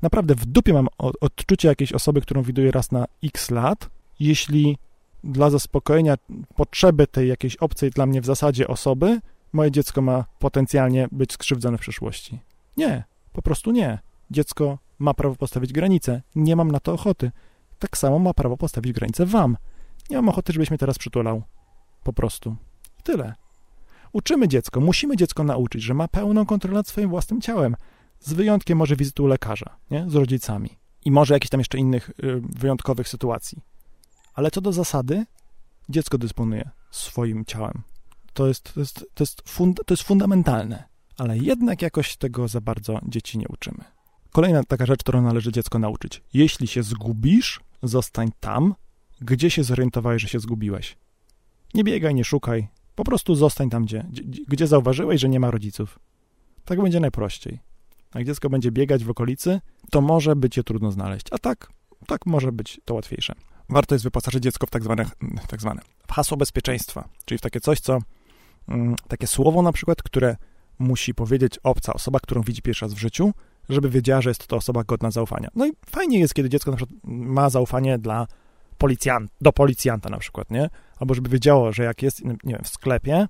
Naprawdę 0.03 0.35
w 0.35 0.47
dupie 0.47 0.73
mam 0.73 0.89
odczucie 0.99 1.69
jakiejś 1.69 1.93
osoby, 1.93 2.21
którą 2.21 2.43
widuję 2.43 2.71
raz 2.71 2.93
na 2.93 3.05
x 3.25 3.51
lat. 3.51 3.91
Jeśli 4.21 4.79
dla 5.25 5.51
zaspokojenia 5.51 6.15
potrzeby 6.57 7.07
tej 7.07 7.29
jakiejś 7.29 7.57
obcej 7.57 7.91
dla 7.91 8.07
mnie 8.07 8.21
w 8.21 8.27
zasadzie 8.27 8.69
osoby, 8.69 9.21
moje 9.53 9.71
dziecko 9.71 10.03
ma 10.03 10.25
potencjalnie 10.39 11.09
być 11.13 11.33
skrzywdzone 11.33 11.79
w 11.79 11.81
przyszłości. 11.81 12.39
Nie, 12.77 13.05
po 13.33 13.43
prostu 13.43 13.71
nie. 13.71 13.99
Dziecko 14.31 14.79
ma 14.99 15.15
prawo 15.15 15.37
postawić 15.37 15.73
granicę. 15.73 16.23
Nie 16.35 16.57
mam 16.57 16.71
na 16.71 16.81
to 16.81 16.93
ochoty. 16.93 17.31
Tak 17.79 17.99
samo 17.99 18.19
ma 18.19 18.35
prawo 18.35 18.57
postawić 18.57 18.93
granicę 18.93 19.27
wam. 19.27 19.57
Nie 20.11 20.17
mam 20.17 20.29
ochoty, 20.29 20.53
żebyś 20.53 20.71
mnie 20.71 20.79
teraz 20.79 20.99
przytulał. 20.99 21.43
Po 22.03 22.13
prostu. 22.13 22.57
I 23.01 23.03
tyle. 23.03 23.35
Uczymy 24.13 24.49
dziecko, 24.49 24.81
musimy 24.81 25.17
dziecko 25.17 25.45
nauczyć, 25.45 25.83
że 25.83 25.95
ma 25.95 26.09
pełną 26.09 26.47
kontrolę 26.47 26.75
nad 26.77 26.89
swoim 26.89 27.11
własnym 27.11 27.41
ciałem, 27.41 27.77
z 28.21 28.33
wyjątkiem 28.33 28.79
może 28.79 28.97
wizyty 28.97 29.23
u 29.23 29.27
lekarza, 29.27 29.77
nie? 29.91 30.11
z 30.11 30.15
rodzicami 30.15 30.71
i 31.05 31.11
może 31.11 31.35
jakichś 31.35 31.51
tam 31.51 31.61
jeszcze 31.61 31.79
innych 31.79 32.11
y, 32.11 32.15
wyjątkowych 32.41 33.09
sytuacji. 33.09 33.63
Ale 34.35 34.51
co 34.51 34.61
do 34.61 34.73
zasady, 34.73 35.27
dziecko 35.89 36.19
dysponuje 36.19 36.71
swoim 36.91 37.45
ciałem. 37.45 37.83
To 38.33 38.47
jest, 38.47 38.75
to 38.75 38.81
jest, 38.81 39.07
to 39.15 39.23
jest, 39.23 39.43
fund, 39.49 39.81
to 39.87 39.95
jest 39.95 40.03
fundamentalne, 40.03 40.85
ale 41.19 41.39
jednak 41.39 41.83
jakoś 41.83 42.17
tego 42.17 42.49
za 42.49 42.61
bardzo 42.61 43.01
dzieci 43.09 43.39
nie 43.39 43.49
uczymy. 43.49 43.85
Kolejna 44.33 44.65
taka 44.65 44.87
rzecz, 44.87 45.01
którą 45.01 45.23
należy 45.23 45.53
dziecko 45.53 45.79
nauczyć. 45.79 46.23
Jeśli 46.35 46.67
się 46.67 46.83
zgubisz, 46.83 47.61
zostań 47.83 48.31
tam, 48.41 48.75
gdzie 49.21 49.51
się 49.51 49.65
zorientowałeś, 49.65 50.23
że 50.23 50.29
się 50.29 50.41
zgubiłeś. 50.41 50.97
Nie 51.75 51.85
biegaj, 51.85 52.15
nie 52.15 52.25
szukaj, 52.25 52.69
po 52.95 53.05
prostu 53.05 53.35
zostań 53.35 53.71
tam, 53.71 53.85
gdzie, 53.85 54.07
gdzie 54.49 54.67
zauważyłeś, 54.67 55.21
że 55.21 55.29
nie 55.29 55.41
ma 55.41 55.51
rodziców. 55.51 55.99
Tak 56.65 56.83
będzie 56.83 57.01
najprościej. 57.01 57.59
Jak 58.15 58.27
dziecko 58.27 58.51
będzie 58.51 58.71
biegać 58.73 59.05
w 59.05 59.11
okolicy, 59.11 59.61
to 59.91 60.01
może 60.01 60.37
być 60.37 60.57
je 60.57 60.65
trudno 60.65 60.93
znaleźć, 60.93 61.27
a 61.31 61.39
tak, 61.39 61.73
tak 62.07 62.27
może 62.27 62.53
być 62.53 62.81
to 62.85 62.95
łatwiejsze. 62.95 63.35
Warto 63.69 63.95
jest 63.95 64.05
wyposażyć 64.05 64.43
dziecko 64.43 64.67
w 64.67 64.71
tak 64.71 64.85
zwane, 64.85 65.07
tak 65.49 65.61
zwane 65.61 65.83
w 66.09 66.13
hasło 66.13 66.37
bezpieczeństwa, 66.37 67.09
czyli 67.25 67.39
w 67.39 67.41
takie 67.41 67.61
coś, 67.61 67.81
co 67.81 67.99
mm, 68.69 68.97
takie 69.09 69.27
słowo 69.27 69.63
na 69.63 69.73
przykład, 69.73 70.03
które 70.03 70.37
musi 70.79 71.15
powiedzieć 71.15 71.59
obca 71.63 71.93
osoba, 71.93 72.21
którą 72.21 72.43
widzi 72.43 72.63
pierwszy 72.63 72.85
raz 72.85 72.95
w 72.95 72.99
życiu, 72.99 73.33
żeby 73.69 73.91
wiedziała, 73.91 74.21
że 74.21 74.31
jest 74.31 74.47
to 74.47 74.57
osoba 74.57 74.85
godna 74.85 75.11
zaufania. 75.11 75.49
No 75.55 75.67
i 75.67 75.71
fajnie 75.87 76.19
jest, 76.19 76.35
kiedy 76.35 76.49
dziecko 76.49 76.71
na 76.71 76.77
przykład 76.77 77.01
ma 77.05 77.51
zaufanie 77.51 77.99
dla 77.99 78.27
policjant, 78.79 79.31
do 79.41 79.53
policjanta 79.53 80.11
na 80.11 80.19
przykład, 80.19 80.51
nie? 80.51 80.71
Albo 80.99 81.15
żeby 81.15 81.31
wiedziało, 81.31 81.73
że 81.73 81.85
jak 81.85 82.03
jest, 82.03 82.25
nie 82.25 82.37
wiem, 82.45 82.63
w 82.65 82.69
sklepie 82.69 83.27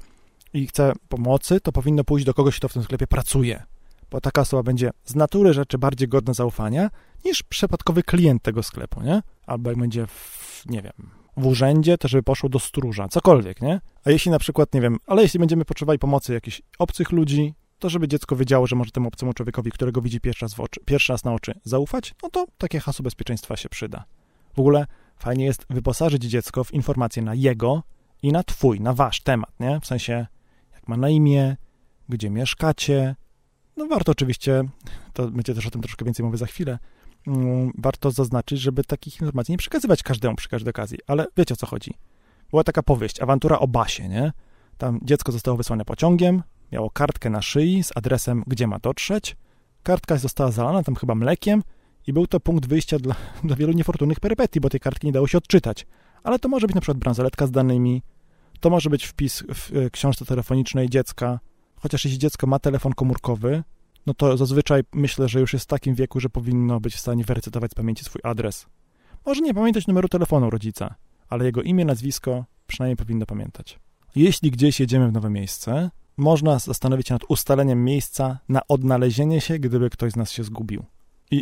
i 0.54 0.66
chce 0.66 0.92
pomocy, 1.08 1.60
to 1.60 1.72
powinno 1.72 2.04
pójść 2.04 2.26
do 2.26 2.34
kogoś, 2.34 2.56
kto 2.56 2.68
w 2.68 2.72
tym 2.72 2.82
sklepie 2.82 3.06
pracuje, 3.06 3.62
bo 4.10 4.20
taka 4.20 4.40
osoba 4.40 4.62
będzie 4.62 4.90
z 5.04 5.14
natury 5.14 5.52
rzeczy 5.52 5.78
bardziej 5.78 6.08
godna 6.08 6.34
zaufania 6.34 6.90
niż 7.24 7.42
przypadkowy 7.42 8.02
klient 8.02 8.42
tego 8.42 8.62
sklepu, 8.62 9.02
nie? 9.02 9.22
Albo 9.46 9.70
jak 9.70 9.78
będzie 9.78 10.06
w, 10.06 10.62
nie 10.66 10.82
wiem, 10.82 10.92
w 11.36 11.46
urzędzie, 11.46 11.98
to 11.98 12.08
żeby 12.08 12.22
poszło 12.22 12.48
do 12.48 12.58
stróża, 12.58 13.08
cokolwiek, 13.08 13.62
nie? 13.62 13.80
A 14.04 14.10
jeśli 14.10 14.30
na 14.30 14.38
przykład, 14.38 14.74
nie 14.74 14.80
wiem, 14.80 14.98
ale 15.06 15.22
jeśli 15.22 15.40
będziemy 15.40 15.64
potrzebowali 15.64 15.98
pomocy 15.98 16.32
jakichś 16.32 16.62
obcych 16.78 17.12
ludzi, 17.12 17.54
to 17.78 17.88
żeby 17.88 18.08
dziecko 18.08 18.36
wiedziało, 18.36 18.66
że 18.66 18.76
może 18.76 18.90
temu 18.90 19.08
obcemu 19.08 19.32
człowiekowi, 19.32 19.70
którego 19.70 20.02
widzi 20.02 20.20
pierwszy 20.20 20.44
raz, 20.44 20.60
oczy, 20.60 20.80
pierwszy 20.84 21.12
raz 21.12 21.24
na 21.24 21.34
oczy, 21.34 21.54
zaufać, 21.64 22.14
no 22.22 22.30
to 22.30 22.46
takie 22.58 22.80
hasło 22.80 23.02
bezpieczeństwa 23.02 23.56
się 23.56 23.68
przyda. 23.68 24.04
W 24.54 24.58
ogóle 24.58 24.86
Fajnie 25.22 25.44
jest 25.44 25.66
wyposażyć 25.70 26.22
dziecko 26.22 26.64
w 26.64 26.74
informacje 26.74 27.22
na 27.22 27.34
jego 27.34 27.82
i 28.22 28.32
na 28.32 28.42
twój, 28.42 28.80
na 28.80 28.92
wasz 28.92 29.20
temat, 29.20 29.60
nie? 29.60 29.80
W 29.80 29.86
sensie, 29.86 30.26
jak 30.74 30.88
ma 30.88 30.96
na 30.96 31.08
imię, 31.08 31.56
gdzie 32.08 32.30
mieszkacie. 32.30 33.16
No 33.76 33.86
warto 33.86 34.12
oczywiście, 34.12 34.64
to 35.12 35.30
będzie 35.30 35.54
też 35.54 35.66
o 35.66 35.70
tym 35.70 35.82
troszkę 35.82 36.04
więcej 36.04 36.26
mówię 36.26 36.38
za 36.38 36.46
chwilę, 36.46 36.78
mm, 37.26 37.72
warto 37.78 38.10
zaznaczyć, 38.10 38.60
żeby 38.60 38.84
takich 38.84 39.20
informacji 39.20 39.52
nie 39.52 39.58
przekazywać 39.58 40.02
każdemu 40.02 40.36
przy 40.36 40.48
każdej 40.48 40.70
okazji, 40.70 40.98
ale 41.06 41.26
wiecie 41.36 41.54
o 41.54 41.56
co 41.56 41.66
chodzi. 41.66 41.94
Była 42.50 42.64
taka 42.64 42.82
powieść, 42.82 43.20
awantura 43.20 43.58
o 43.58 43.68
Basie, 43.68 44.08
nie? 44.08 44.32
Tam 44.78 45.00
dziecko 45.02 45.32
zostało 45.32 45.56
wysłane 45.56 45.84
pociągiem, 45.84 46.42
miało 46.72 46.90
kartkę 46.90 47.30
na 47.30 47.42
szyi 47.42 47.84
z 47.84 47.96
adresem, 47.96 48.44
gdzie 48.46 48.66
ma 48.66 48.78
dotrzeć. 48.78 49.36
Kartka 49.82 50.16
została 50.16 50.50
zalana 50.50 50.82
tam 50.82 50.94
chyba 50.94 51.14
mlekiem 51.14 51.62
i 52.06 52.12
był 52.12 52.26
to 52.26 52.40
punkt 52.40 52.66
wyjścia 52.66 52.98
dla, 52.98 53.14
dla 53.44 53.56
wielu 53.56 53.72
niefortunnych 53.72 54.20
perypetii, 54.20 54.60
bo 54.60 54.70
tej 54.70 54.80
kartki 54.80 55.06
nie 55.06 55.12
dało 55.12 55.28
się 55.28 55.38
odczytać. 55.38 55.86
Ale 56.22 56.38
to 56.38 56.48
może 56.48 56.66
być 56.66 56.74
na 56.74 56.80
przykład 56.80 56.98
bransoletka 56.98 57.46
z 57.46 57.50
danymi, 57.50 58.02
to 58.60 58.70
może 58.70 58.90
być 58.90 59.04
wpis 59.04 59.44
w 59.54 59.76
e, 59.76 59.90
książce 59.90 60.24
telefonicznej 60.24 60.88
dziecka, 60.88 61.40
chociaż 61.76 62.04
jeśli 62.04 62.18
dziecko 62.18 62.46
ma 62.46 62.58
telefon 62.58 62.92
komórkowy, 62.92 63.62
no 64.06 64.14
to 64.14 64.36
zazwyczaj 64.36 64.82
myślę, 64.92 65.28
że 65.28 65.40
już 65.40 65.52
jest 65.52 65.64
w 65.64 65.68
takim 65.68 65.94
wieku, 65.94 66.20
że 66.20 66.28
powinno 66.28 66.80
być 66.80 66.94
w 66.94 67.00
stanie 67.00 67.24
wyrecytować 67.24 67.70
z 67.70 67.74
pamięci 67.74 68.04
swój 68.04 68.20
adres. 68.24 68.66
Może 69.26 69.40
nie 69.40 69.54
pamiętać 69.54 69.86
numeru 69.86 70.08
telefonu 70.08 70.50
rodzica, 70.50 70.94
ale 71.28 71.44
jego 71.44 71.62
imię, 71.62 71.84
nazwisko 71.84 72.44
przynajmniej 72.66 72.96
powinno 72.96 73.26
pamiętać. 73.26 73.78
Jeśli 74.14 74.50
gdzieś 74.50 74.80
jedziemy 74.80 75.08
w 75.08 75.12
nowe 75.12 75.30
miejsce, 75.30 75.90
można 76.16 76.58
zastanowić 76.58 77.08
się 77.08 77.14
nad 77.14 77.24
ustaleniem 77.28 77.84
miejsca 77.84 78.38
na 78.48 78.60
odnalezienie 78.68 79.40
się, 79.40 79.58
gdyby 79.58 79.90
ktoś 79.90 80.12
z 80.12 80.16
nas 80.16 80.30
się 80.30 80.44
zgubił. 80.44 80.84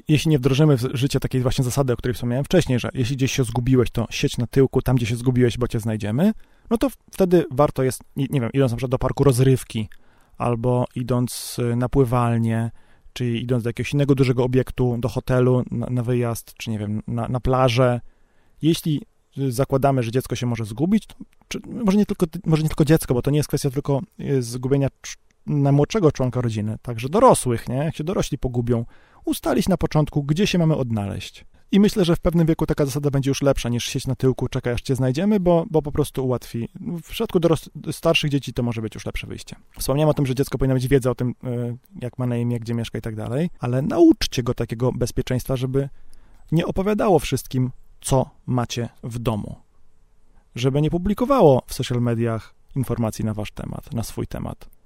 Jeśli 0.09 0.30
nie 0.30 0.38
wdrożymy 0.38 0.76
w 0.76 0.80
życie 0.92 1.20
takiej 1.20 1.40
właśnie 1.40 1.64
zasady, 1.64 1.92
o 1.92 1.97
której 1.97 2.14
wspomniałem 2.14 2.44
wcześniej, 2.44 2.78
że 2.78 2.90
jeśli 2.94 3.16
gdzieś 3.16 3.32
się 3.32 3.44
zgubiłeś, 3.44 3.90
to 3.90 4.06
sieć 4.11 4.38
na 4.38 4.47
tyłku, 4.47 4.82
tam 4.82 4.97
gdzie 4.97 5.06
się 5.06 5.16
zgubiłeś, 5.16 5.59
bo 5.59 5.68
cię 5.68 5.80
znajdziemy, 5.80 6.32
no 6.70 6.78
to 6.78 6.88
wtedy 7.11 7.44
warto 7.50 7.82
jest, 7.82 8.02
nie, 8.16 8.26
nie 8.30 8.40
wiem, 8.40 8.50
idąc 8.52 8.73
na 8.73 8.76
przykład 8.76 8.90
do 8.90 8.99
parku 8.99 9.25
rozrywki, 9.25 9.88
albo 10.38 10.87
idąc 10.94 11.56
y, 11.59 11.76
na 11.76 11.88
pływalnię, 11.88 12.70
czy 13.12 13.26
idąc 13.26 13.64
do 13.64 13.68
jakiegoś 13.68 13.92
innego 13.92 14.14
dużego 14.14 14.44
obiektu, 14.44 14.97
do 14.99 15.09
hotelu 15.09 15.62
na, 15.70 15.87
na 15.87 16.02
wyjazd, 16.02 16.54
czy 16.54 16.70
nie 16.70 16.78
wiem, 16.78 17.02
na, 17.06 17.28
na 17.28 17.40
plażę, 17.40 18.00
jeśli 18.62 19.02
y, 19.38 19.52
zakładamy, 19.52 20.02
że 20.02 20.11
dziecko 20.11 20.37
się 20.37 20.47
może 20.47 20.64
zgubić, 20.64 21.06
to, 21.06 21.14
czy, 21.49 21.61
może, 21.85 21.99
nie 21.99 22.06
tylko, 22.06 22.26
może 22.47 22.62
nie 22.62 22.68
tylko 22.68 22.85
dziecko, 22.85 23.14
bo 23.14 23.23
to 23.23 23.30
nie 23.30 23.37
jest 23.37 23.49
kwestia 23.49 23.70
tylko 23.70 24.00
y, 24.20 24.42
zgubienia 24.42 24.88
najmłodszego 25.47 26.12
członka 26.12 26.40
rodziny, 26.40 26.76
także 26.82 27.09
dorosłych, 27.09 27.68
nie? 27.68 27.76
Jak 27.76 27.97
się 27.97 28.04
dorośli 28.04 28.38
pogubią, 28.38 28.85
ustalić 29.25 29.68
na 29.68 29.76
początku, 29.76 30.23
gdzie 30.23 30.47
się 30.47 30.59
mamy 30.59 30.76
odnaleźć. 30.76 31.44
I 31.73 31.80
myślę, 31.80 32.04
że 32.04 32.16
w 32.16 32.20
pewnym 32.20 32.47
wieku 32.47 32.66
taka 32.66 32.87
zasada 32.87 33.11
będzie 33.11 33.30
już 33.30 33.42
lepsza 33.42 33.68
niż 33.68 33.85
sieć 33.85 34.06
na 34.06 34.16
tyłku, 34.16 34.49
czekaj 34.49 34.73
aż 34.73 34.82
cię 34.82 34.97
znajdziemy, 34.97 35.40
bo, 35.40 35.66
bo 35.70 35.82
po 35.82 35.92
prostu 35.92 36.26
ułatwi. 36.26 36.68
W 36.80 37.11
przypadku 37.11 37.38
starszych 37.92 38.30
dzieci 38.30 38.52
to 38.52 38.62
może 38.62 38.82
być 38.82 38.94
już 38.94 39.06
lepsze 39.06 39.26
wyjście. 39.26 39.56
Wspomniałem 39.78 40.09
o 40.11 40.14
tym, 40.14 40.26
że 40.26 40.35
dziecko 40.35 40.59
powinno 40.59 40.75
mieć 40.75 40.88
wiedzę 40.88 41.11
o 41.11 41.14
tym, 41.14 41.35
e, 41.44 41.76
jak 42.02 42.18
ma 42.18 42.26
na 42.26 42.37
imię, 42.37 42.61
gdzie 42.61 42.75
mieszka 42.75 42.99
i 42.99 43.02
tak 43.02 43.16
dalej, 43.16 43.50
ale 43.61 43.82
nauczcie 43.82 44.42
go 44.42 44.54
takiego 44.54 44.92
bezpieczeństwa, 44.92 45.56
żeby 45.56 45.88
nie 46.52 46.66
opowiadało 46.66 47.18
wszystkim, 47.18 47.70
co 48.00 48.30
macie 48.47 48.88
w 49.02 49.18
domu. 49.18 49.56
Żeby 50.54 50.82
nie 50.82 50.90
publikowało 50.90 51.62
w 51.66 51.75
social 51.75 52.00
mediach 52.00 52.54
informacji 52.76 53.25
na 53.25 53.35
wasz 53.35 53.50
temat, 53.50 53.94
na 53.94 54.02
swój 54.02 54.26
temat 54.26 54.79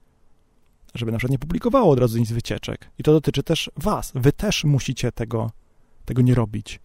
żeby 0.95 1.13
na 1.13 1.19
przykład 1.19 1.33
nie 1.33 1.39
publikowało 1.39 1.93
od 1.93 1.99
razu 1.99 2.19
nic 2.19 2.33
wycieczek. 2.33 2.91
I 2.99 3.03
to 3.03 3.13
dotyczy 3.13 3.43
też 3.43 3.71
was. 3.77 4.13
Wy 4.15 4.33
też 4.33 4.65
musicie 4.65 5.13
tego, 5.13 5.51
tego 6.05 6.23
nie 6.23 6.35
robić. 6.35 6.81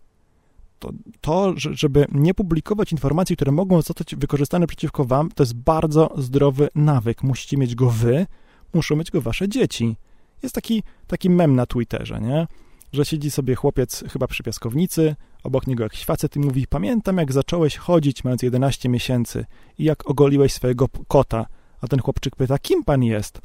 To, 0.79 0.91
to, 1.21 1.53
żeby 1.55 2.05
nie 2.11 2.33
publikować 2.33 2.91
informacji, 2.91 3.35
które 3.35 3.51
mogą 3.51 3.81
zostać 3.81 4.15
wykorzystane 4.15 4.67
przeciwko 4.67 5.05
wam, 5.05 5.31
to 5.31 5.43
jest 5.43 5.53
bardzo 5.53 6.13
zdrowy 6.17 6.67
nawyk. 6.75 7.23
Musicie 7.23 7.57
mieć 7.57 7.75
go 7.75 7.89
wy, 7.89 8.25
muszą 8.73 8.95
mieć 8.95 9.11
go 9.11 9.21
wasze 9.21 9.49
dzieci. 9.49 9.95
Jest 10.43 10.55
taki, 10.55 10.83
taki 11.07 11.29
mem 11.29 11.55
na 11.55 11.65
Twitterze, 11.65 12.21
nie? 12.21 12.47
Że 12.93 13.05
siedzi 13.05 13.31
sobie 13.31 13.55
chłopiec 13.55 14.03
chyba 14.09 14.27
przy 14.27 14.43
piaskownicy, 14.43 15.15
obok 15.43 15.67
niego 15.67 15.83
jakiś 15.83 16.05
facet 16.05 16.35
i 16.35 16.39
mówi, 16.39 16.67
pamiętam 16.67 17.17
jak 17.17 17.33
zacząłeś 17.33 17.77
chodzić 17.77 18.23
mając 18.23 18.43
11 18.43 18.89
miesięcy 18.89 19.45
i 19.77 19.83
jak 19.83 20.09
ogoliłeś 20.09 20.53
swojego 20.53 20.87
kota, 21.07 21.45
a 21.81 21.87
ten 21.87 21.99
chłopczyk 21.99 22.35
pyta, 22.35 22.59
kim 22.59 22.83
pan 22.83 23.03
jest? 23.03 23.41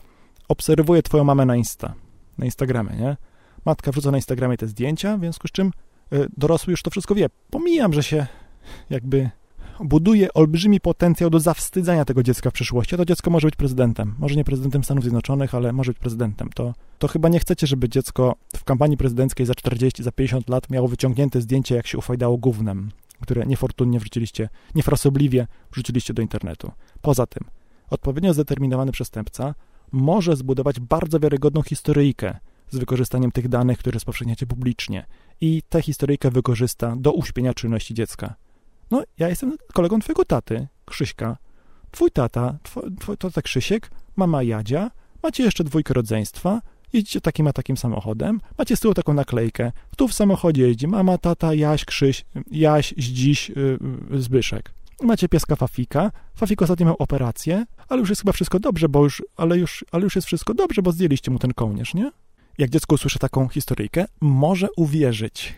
Obserwuję 0.49 1.03
twoją 1.03 1.25
mamę 1.25 1.47
na 1.47 1.57
Insta, 1.57 1.95
na 2.39 2.45
Instagramie, 2.45 2.97
nie? 2.97 3.17
Matka 3.65 3.93
wrzuca 3.93 4.11
na 4.11 4.19
Instagramie 4.19 4.57
te 4.57 4.67
zdjęcia, 4.67 5.17
w 5.17 5.21
związku 5.21 5.49
z 5.49 5.51
czym 5.51 5.71
y, 6.13 6.27
dorosły 6.37 6.71
już 6.71 6.83
to 6.83 6.91
wszystko 6.91 7.15
wie. 7.15 7.27
Pomijam, 7.51 7.93
że 7.93 8.03
się 8.03 8.27
jakby 8.91 9.31
buduje 9.81 10.35
olbrzymi 10.35 10.81
potencjał 10.81 11.31
do 11.31 11.41
zawstydzania 11.41 12.05
tego 12.05 12.23
dziecka 12.23 12.51
w 12.51 12.53
przyszłości. 12.53 12.95
A 12.95 12.99
to 12.99 13.05
dziecko 13.05 13.31
może 13.31 13.47
być 13.47 13.57
prezydentem. 13.57 14.15
Może 14.19 14.35
nie 14.35 14.45
prezydentem 14.45 14.85
Stanów 14.85 15.05
Zjednoczonych, 15.05 15.55
ale 15.55 15.73
może 15.73 15.93
być 15.93 15.99
prezydentem. 15.99 16.51
To, 16.55 16.75
to 16.99 17.09
chyba 17.09 17.29
nie 17.29 17.39
chcecie, 17.39 17.67
żeby 17.67 17.89
dziecko 17.89 18.37
w 18.57 18.65
kampanii 18.65 18.97
prezydenckiej 18.97 19.47
za 19.47 19.55
40, 19.55 20.03
za 20.03 20.13
50 20.13 20.49
lat 20.49 20.71
miało 20.71 20.89
wyciągnięte 20.89 21.41
zdjęcie, 21.41 21.75
jak 21.75 21.87
się 21.87 21.99
ufajdało 21.99 22.37
gównem, 22.37 22.91
które 23.21 23.47
niefortunnie 23.47 23.99
wrzuciliście, 23.99 24.49
niefrasobliwie 24.75 25.47
wrzuciliście 25.73 26.15
do 26.15 26.23
internetu. 26.23 26.73
Poza 27.03 27.27
tym, 27.27 27.45
odpowiednio 27.91 28.35
zdeterminowany 28.35 28.93
przestępca 28.93 29.55
może 29.95 30.37
zbudować 30.37 30.81
bardzo 30.81 31.21
wiarygodną 31.21 31.63
historyjkę 31.63 32.37
z 32.71 32.79
wykorzystaniem 32.79 33.33
tych 33.33 33.49
danych, 33.49 33.79
które 33.79 34.01
spowszechniacie 34.01 34.47
publicznie 34.47 35.07
i 35.41 35.63
tę 35.69 35.83
historyjkę 35.83 36.31
wykorzysta 36.31 36.97
do 36.97 37.13
uśpienia 37.13 37.55
czynności 37.55 37.95
dziecka. 37.95 38.35
No, 38.91 39.03
ja 39.19 39.29
jestem 39.29 39.57
kolegą 39.73 40.01
twojego 40.01 40.25
taty, 40.25 40.67
Krzyśka. 40.85 41.37
Twój 41.91 42.11
tata, 42.11 42.59
twój, 42.63 42.83
twój 43.01 43.17
tata 43.17 43.43
Krzysiek, 43.43 43.91
mama 44.17 44.43
Jadzia, 44.43 44.91
macie 45.23 45.43
jeszcze 45.43 45.65
dwójkę 45.65 45.95
rodzeństwa, 45.95 46.61
jeździcie 46.93 47.21
takim 47.21 47.47
a 47.47 47.53
takim 47.53 47.77
samochodem, 47.77 48.41
macie 48.59 48.77
z 48.77 48.81
tyłu 48.81 48.95
taką 48.95 49.15
naklejkę, 49.15 49.73
tu 49.97 50.09
w 50.09 50.15
samochodzie 50.15 50.69
jeździ 50.69 50.89
mama, 50.89 51.19
tata, 51.19 51.55
Jaś, 51.55 51.85
Krzyś, 51.85 52.25
Jaś, 52.51 52.95
Zdziś, 52.99 53.49
yy, 53.49 53.79
Zbyszek. 54.21 54.75
Macie 55.05 55.29
pieska 55.29 55.57
Fafika, 55.57 56.11
Fafik 56.35 56.63
ostatnio 56.63 56.87
miał 56.87 56.97
operację, 56.99 57.67
ale 57.89 58.01
już 58.01 58.11
jest 58.11 58.23
chyba 58.23 58.33
wszystko 58.33 58.61
dobrze, 58.61 58.89
bo 58.89 59.05
już, 59.05 59.23
ale 59.37 59.59
już, 59.59 59.85
ale 59.93 60.05
już 60.05 60.17
jest 60.17 60.27
wszystko 60.27 60.55
dobrze, 60.55 60.83
bo 60.83 60.93
zdjęliście 60.93 61.31
mu 61.31 61.39
ten 61.39 61.55
kołnierz, 61.55 61.95
nie? 61.95 62.13
Jak 62.59 62.71
dziecko 62.71 62.95
usłyszy 62.95 63.19
taką 63.19 63.49
historyjkę, 63.49 64.05
może 64.21 64.69
uwierzyć, 64.77 65.55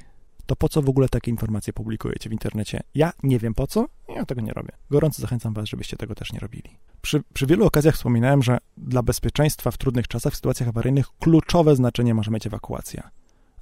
to 0.46 0.56
po 0.56 0.68
co 0.68 0.82
w 0.82 0.88
ogóle 0.88 1.08
takie 1.08 1.30
informacje 1.30 1.72
publikujecie 1.72 2.30
w 2.30 2.32
internecie? 2.32 2.80
Ja 2.94 3.12
nie 3.22 3.38
wiem 3.38 3.54
po 3.54 3.66
co, 3.66 3.88
ja 4.16 4.26
tego 4.26 4.40
nie 4.40 4.52
robię. 4.52 4.72
Gorąco 4.90 5.22
zachęcam 5.22 5.54
Was, 5.54 5.68
żebyście 5.68 5.96
tego 5.96 6.14
też 6.14 6.32
nie 6.32 6.38
robili. 6.38 6.78
Przy, 7.02 7.22
przy 7.34 7.46
wielu 7.46 7.66
okazjach 7.66 7.94
wspominałem, 7.94 8.42
że 8.42 8.58
dla 8.76 9.02
bezpieczeństwa 9.02 9.70
w 9.70 9.78
trudnych 9.78 10.08
czasach, 10.08 10.32
w 10.32 10.36
sytuacjach 10.36 10.68
awaryjnych, 10.68 11.06
kluczowe 11.20 11.76
znaczenie 11.76 12.14
może 12.14 12.30
mieć 12.30 12.46
ewakuacja. 12.46 13.10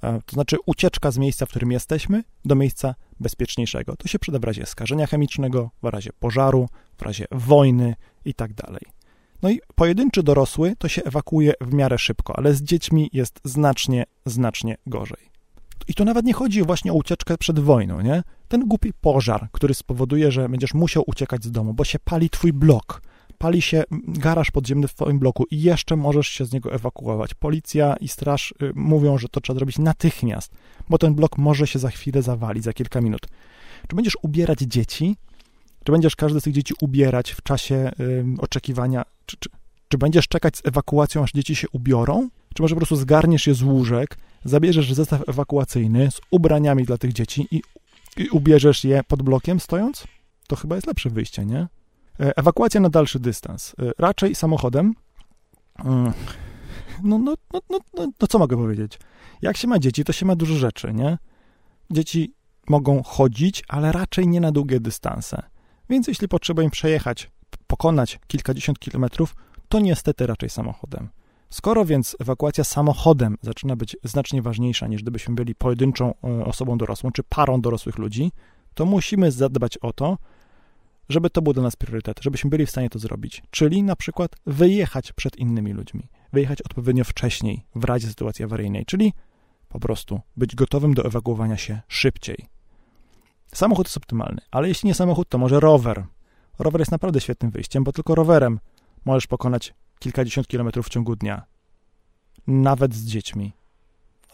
To 0.01 0.33
znaczy 0.33 0.57
ucieczka 0.65 1.11
z 1.11 1.17
miejsca, 1.17 1.45
w 1.45 1.49
którym 1.49 1.71
jesteśmy, 1.71 2.23
do 2.45 2.55
miejsca 2.55 2.95
bezpieczniejszego. 3.19 3.95
To 3.95 4.07
się 4.07 4.19
przyda 4.19 4.39
w 4.39 4.43
razie 4.43 4.65
skażenia 4.65 5.07
chemicznego, 5.07 5.69
w 5.83 5.85
razie 5.85 6.09
pożaru, 6.19 6.69
w 6.97 7.01
razie 7.01 7.25
wojny 7.31 7.95
i 8.25 8.33
tak. 8.33 8.51
No 9.41 9.49
i 9.49 9.59
pojedynczy 9.75 10.23
dorosły 10.23 10.75
to 10.77 10.87
się 10.87 11.03
ewakuuje 11.03 11.53
w 11.61 11.73
miarę 11.73 11.97
szybko, 11.97 12.37
ale 12.37 12.53
z 12.53 12.63
dziećmi 12.63 13.09
jest 13.13 13.39
znacznie, 13.43 14.05
znacznie 14.25 14.77
gorzej. 14.87 15.35
I 15.87 15.93
tu 15.93 16.05
nawet 16.05 16.25
nie 16.25 16.33
chodzi 16.33 16.63
właśnie 16.63 16.91
o 16.91 16.95
ucieczkę 16.95 17.37
przed 17.37 17.59
wojną, 17.59 18.01
nie? 18.01 18.23
Ten 18.47 18.67
głupi 18.67 18.93
pożar, 19.01 19.47
który 19.51 19.73
spowoduje, 19.73 20.31
że 20.31 20.49
będziesz 20.49 20.73
musiał 20.73 21.03
uciekać 21.07 21.43
z 21.43 21.51
domu, 21.51 21.73
bo 21.73 21.83
się 21.83 21.99
pali 21.99 22.29
twój 22.29 22.53
blok, 22.53 23.01
pali 23.37 23.61
się 23.61 23.83
garaż 24.07 24.51
podziemny 24.51 24.87
w 24.87 24.93
twoim 24.93 25.19
bloku 25.19 25.45
i 25.51 25.61
jeszcze 25.61 25.95
możesz 25.95 26.27
się 26.27 26.45
z 26.45 26.53
niego 26.53 26.73
ewakuować. 26.73 27.33
Policja 27.33 27.95
i 27.95 28.07
straż 28.07 28.53
y, 28.61 28.71
mówią, 28.75 29.17
że 29.17 29.29
to 29.29 29.41
trzeba 29.41 29.59
zrobić 29.59 29.77
natychmiast, 29.77 30.51
bo 30.89 30.97
ten 30.97 31.15
blok 31.15 31.37
może 31.37 31.67
się 31.67 31.79
za 31.79 31.89
chwilę 31.89 32.21
zawalić, 32.21 32.63
za 32.63 32.73
kilka 32.73 33.01
minut. 33.01 33.21
Czy 33.87 33.95
będziesz 33.95 34.17
ubierać 34.21 34.59
dzieci? 34.59 35.15
Czy 35.83 35.91
będziesz 35.91 36.15
każde 36.15 36.41
z 36.41 36.43
tych 36.43 36.53
dzieci 36.53 36.73
ubierać 36.81 37.31
w 37.31 37.41
czasie 37.41 37.91
y, 37.99 38.25
oczekiwania? 38.37 39.05
Czy, 39.25 39.37
czy, 39.39 39.49
czy 39.87 39.97
będziesz 39.97 40.27
czekać 40.27 40.57
z 40.57 40.61
ewakuacją, 40.65 41.23
aż 41.23 41.31
dzieci 41.31 41.55
się 41.55 41.69
ubiorą? 41.69 42.29
Czy 42.53 42.61
może 42.61 42.75
po 42.75 42.79
prostu 42.79 42.95
zgarniesz 42.95 43.47
je 43.47 43.53
z 43.53 43.61
łóżek, 43.61 44.17
zabierzesz 44.45 44.93
zestaw 44.93 45.29
ewakuacyjny 45.29 46.11
z 46.11 46.21
ubraniami 46.31 46.83
dla 46.83 46.97
tych 46.97 47.13
dzieci 47.13 47.47
i, 47.51 47.61
i 48.17 48.29
ubierzesz 48.29 48.83
je 48.83 49.03
pod 49.07 49.23
blokiem 49.23 49.59
stojąc? 49.59 50.07
To 50.47 50.55
chyba 50.55 50.75
jest 50.75 50.87
lepsze 50.87 51.09
wyjście, 51.09 51.45
nie? 51.45 51.67
E, 52.19 52.37
ewakuacja 52.37 52.81
na 52.81 52.89
dalszy 52.89 53.19
dystans. 53.19 53.75
E, 53.79 53.91
raczej 53.97 54.35
samochodem. 54.35 54.93
Mm. 55.85 56.13
No, 57.03 57.17
no, 57.17 57.35
no, 57.53 57.59
no, 57.69 57.79
no, 57.93 58.07
no 58.21 58.27
co 58.27 58.39
mogę 58.39 58.57
powiedzieć? 58.57 58.99
Jak 59.41 59.57
się 59.57 59.67
ma 59.67 59.79
dzieci, 59.79 60.03
to 60.03 60.13
się 60.13 60.25
ma 60.25 60.35
dużo 60.35 60.55
rzeczy, 60.55 60.93
nie? 60.93 61.17
Dzieci 61.91 62.33
mogą 62.69 63.03
chodzić, 63.03 63.63
ale 63.67 63.91
raczej 63.91 64.27
nie 64.27 64.41
na 64.41 64.51
długie 64.51 64.79
dystanse. 64.79 65.43
Więc 65.89 66.07
jeśli 66.07 66.27
potrzeba 66.27 66.63
im 66.63 66.69
przejechać, 66.69 67.31
pokonać 67.67 68.19
kilkadziesiąt 68.27 68.79
kilometrów, 68.79 69.35
to 69.69 69.79
niestety 69.79 70.27
raczej 70.27 70.49
samochodem. 70.49 71.09
Skoro 71.49 71.85
więc 71.85 72.15
ewakuacja 72.19 72.63
samochodem 72.63 73.37
zaczyna 73.41 73.75
być 73.75 73.97
znacznie 74.03 74.41
ważniejsza 74.41 74.87
niż 74.87 75.01
gdybyśmy 75.01 75.35
byli 75.35 75.55
pojedynczą 75.55 76.13
e, 76.23 76.45
osobą 76.45 76.77
dorosłą 76.77 77.11
czy 77.11 77.23
parą 77.23 77.61
dorosłych 77.61 77.97
ludzi, 77.97 78.31
to 78.73 78.85
musimy 78.85 79.31
zadbać 79.31 79.77
o 79.77 79.93
to, 79.93 80.17
żeby 81.09 81.29
to 81.29 81.41
był 81.41 81.53
dla 81.53 81.63
nas 81.63 81.75
priorytet, 81.75 82.19
żebyśmy 82.21 82.49
byli 82.49 82.65
w 82.65 82.69
stanie 82.69 82.89
to 82.89 82.99
zrobić. 82.99 83.43
Czyli 83.49 83.83
na 83.83 83.95
przykład 83.95 84.35
wyjechać 84.45 85.11
przed 85.11 85.35
innymi 85.35 85.73
ludźmi, 85.73 86.07
wyjechać 86.33 86.61
odpowiednio 86.61 87.03
wcześniej 87.03 87.65
w 87.75 87.83
razie 87.83 88.07
sytuacji 88.07 88.45
awaryjnej, 88.45 88.85
czyli 88.85 89.13
po 89.69 89.79
prostu 89.79 90.19
być 90.37 90.55
gotowym 90.55 90.93
do 90.93 91.05
ewakuowania 91.05 91.57
się 91.57 91.81
szybciej. 91.87 92.45
Samochód 93.53 93.87
jest 93.87 93.97
optymalny, 93.97 94.41
ale 94.51 94.67
jeśli 94.67 94.87
nie 94.87 94.93
samochód, 94.93 95.29
to 95.29 95.37
może 95.37 95.59
rower. 95.59 96.05
Rower 96.59 96.81
jest 96.81 96.91
naprawdę 96.91 97.21
świetnym 97.21 97.51
wyjściem, 97.51 97.83
bo 97.83 97.91
tylko 97.91 98.15
rowerem 98.15 98.59
możesz 99.05 99.27
pokonać 99.27 99.73
kilkadziesiąt 99.99 100.47
kilometrów 100.47 100.85
w 100.85 100.89
ciągu 100.89 101.15
dnia. 101.15 101.43
Nawet 102.47 102.95
z 102.95 103.05
dziećmi. 103.05 103.53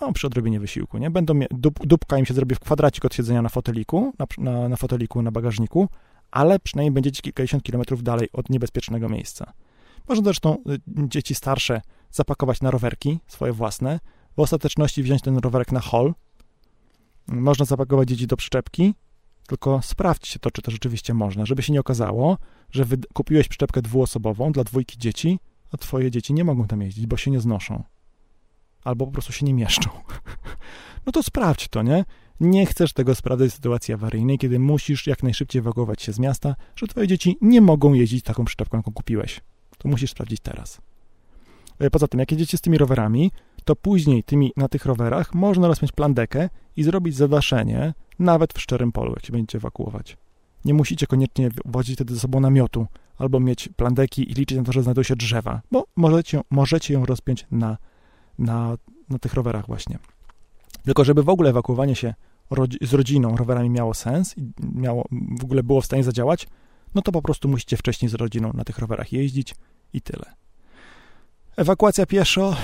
No, 0.02 0.14
przy 0.14 0.28
odrobinie 0.28 0.60
wysiłku, 0.60 0.98
nie? 0.98 1.10
Będą, 1.10 1.40
dup, 1.52 1.86
dupka 1.86 2.18
im 2.18 2.26
się 2.26 2.34
zrobi 2.34 2.56
w 2.56 2.60
kwadracik 2.60 3.06
od 3.06 3.16
siedzenia 3.16 3.42
na 3.42 3.50
foteliku, 3.50 4.14
na, 4.20 4.26
na, 4.38 4.70
na 4.70 4.76
foteliku, 4.76 5.22
na 5.22 5.32
bagażniku, 5.32 5.90
ale 6.32 6.60
przynajmniej 6.60 6.92
będziecie 6.92 7.22
kilkadziesiąt 7.22 7.64
kilometrów 7.64 8.04
dalej 8.04 8.30
od 8.34 8.50
niebezpiecznego 8.50 9.10
miejsca. 9.10 9.54
Można 10.08 10.24
zresztą 10.24 10.58
y, 10.70 10.80
dzieci 10.88 11.36
starsze 11.36 11.82
zapakować 12.12 12.62
na 12.62 12.72
rowerki, 12.72 13.20
swoje 13.28 13.54
własne, 13.54 14.00
w 14.36 14.40
ostateczności 14.40 15.04
wziąć 15.04 15.22
ten 15.22 15.38
rowerek 15.38 15.72
na 15.72 15.80
hol. 15.80 16.14
Można 17.28 17.66
zapakować 17.66 18.08
dzieci 18.08 18.28
do 18.28 18.38
przyczepki, 18.38 18.94
tylko 19.48 19.82
sprawdźcie 19.82 20.40
to, 20.40 20.52
czy 20.52 20.62
to 20.62 20.72
rzeczywiście 20.72 21.14
można, 21.14 21.46
żeby 21.46 21.64
się 21.64 21.74
nie 21.74 21.80
okazało, 21.80 22.38
że 22.72 22.86
kupiłeś 23.14 23.48
przyczepkę 23.48 23.82
dwuosobową 23.82 24.52
dla 24.52 24.64
dwójki 24.64 24.98
dzieci, 24.98 25.40
a 25.72 25.78
twoje 25.78 26.12
dzieci 26.12 26.34
nie 26.34 26.44
mogą 26.44 26.68
tam 26.68 26.82
jeździć, 26.82 27.08
bo 27.08 27.18
się 27.18 27.32
nie 27.32 27.40
znoszą. 27.40 27.84
Albo 28.84 29.06
po 29.06 29.12
prostu 29.12 29.34
się 29.34 29.46
nie 29.46 29.54
mieszczą. 29.54 29.90
No 31.06 31.12
to 31.12 31.24
sprawdź 31.24 31.68
to, 31.68 31.82
nie? 31.82 32.06
Nie 32.42 32.66
chcesz 32.66 32.94
tego 32.94 33.16
sprawdzać 33.16 33.52
w 33.52 33.54
sytuacji 33.54 33.94
awaryjnej, 33.94 34.38
kiedy 34.38 34.60
musisz 34.60 35.08
jak 35.08 35.24
najszybciej 35.24 35.60
ewakuować 35.60 36.02
się 36.02 36.14
z 36.14 36.20
miasta, 36.20 36.56
że 36.76 36.88
twoje 36.88 37.08
dzieci 37.08 37.38
nie 37.42 37.62
mogą 37.62 37.94
jeździć 37.94 38.24
taką 38.24 38.46
przyczepką, 38.46 38.78
jaką 38.78 38.92
kupiłeś. 38.92 39.42
To 39.78 39.90
musisz 39.90 40.12
sprawdzić 40.12 40.40
teraz. 40.40 40.82
E, 41.80 41.90
poza 41.90 42.08
tym, 42.08 42.20
jak 42.20 42.32
jedziecie 42.32 42.58
z 42.58 42.62
tymi 42.62 42.78
rowerami, 42.78 43.32
to 43.66 43.76
później 43.76 44.24
tymi, 44.24 44.54
na 44.58 44.68
tych 44.68 44.86
rowerach 44.86 45.34
można 45.34 45.68
rozpiąć 45.68 45.92
plandekę 45.92 46.50
i 46.76 46.84
zrobić 46.84 47.16
zadaszenie 47.16 47.94
nawet 48.20 48.54
w 48.54 48.62
szczerym 48.62 48.92
polu, 48.92 49.12
jak 49.12 49.26
się 49.26 49.32
będziecie 49.32 49.58
ewakuować. 49.58 50.18
Nie 50.66 50.74
musicie 50.74 51.08
koniecznie 51.08 51.50
wozić 51.66 51.96
wtedy 51.96 52.14
ze 52.14 52.20
sobą 52.20 52.40
namiotu 52.40 52.88
albo 53.18 53.40
mieć 53.40 53.70
plandeki 53.76 54.32
i 54.32 54.34
liczyć 54.34 54.58
na 54.58 54.64
to, 54.64 54.72
że 54.72 54.84
znajdą 54.84 55.04
się 55.04 55.16
drzewa, 55.16 55.62
bo 55.72 55.86
możecie, 55.96 56.42
możecie 56.50 56.94
ją 56.94 57.06
rozpiąć 57.06 57.46
na, 57.52 57.78
na, 58.40 58.78
na 59.10 59.20
tych 59.20 59.34
rowerach 59.34 59.68
właśnie. 59.68 60.00
Tylko 60.86 61.04
żeby 61.04 61.24
w 61.24 61.30
ogóle 61.30 61.50
ewakuowanie 61.50 61.96
się 61.96 62.14
z 62.82 62.94
rodziną 62.94 63.38
rowerami 63.38 63.70
miało 63.70 63.94
sens 63.94 64.38
i 64.38 64.52
miało, 64.74 65.06
w 65.40 65.44
ogóle 65.44 65.64
było 65.64 65.82
w 65.82 65.86
stanie 65.86 66.04
zadziałać, 66.04 66.48
no 66.96 67.02
to 67.02 67.12
po 67.12 67.22
prostu 67.22 67.48
musicie 67.48 67.78
wcześniej 67.78 68.10
z 68.10 68.14
rodziną 68.14 68.52
na 68.54 68.64
tych 68.64 68.78
rowerach 68.78 69.14
jeździć 69.14 69.56
i 69.94 70.02
tyle. 70.02 70.26
Ewakuacja 71.58 72.06
pieszo, 72.06 72.56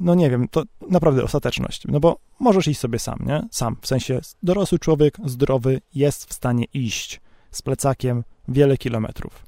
no 0.00 0.14
nie 0.14 0.30
wiem, 0.30 0.48
to 0.48 0.62
naprawdę 0.90 1.24
ostateczność, 1.24 1.82
no 1.88 2.00
bo 2.00 2.18
możesz 2.40 2.68
iść 2.68 2.80
sobie 2.80 2.98
sam, 2.98 3.18
nie? 3.26 3.48
Sam, 3.50 3.76
w 3.80 3.86
sensie 3.86 4.20
dorosły 4.42 4.78
człowiek, 4.78 5.18
zdrowy, 5.24 5.80
jest 5.94 6.30
w 6.30 6.32
stanie 6.32 6.64
iść 6.74 7.20
z 7.50 7.62
plecakiem 7.62 8.24
wiele 8.48 8.76
kilometrów. 8.76 9.46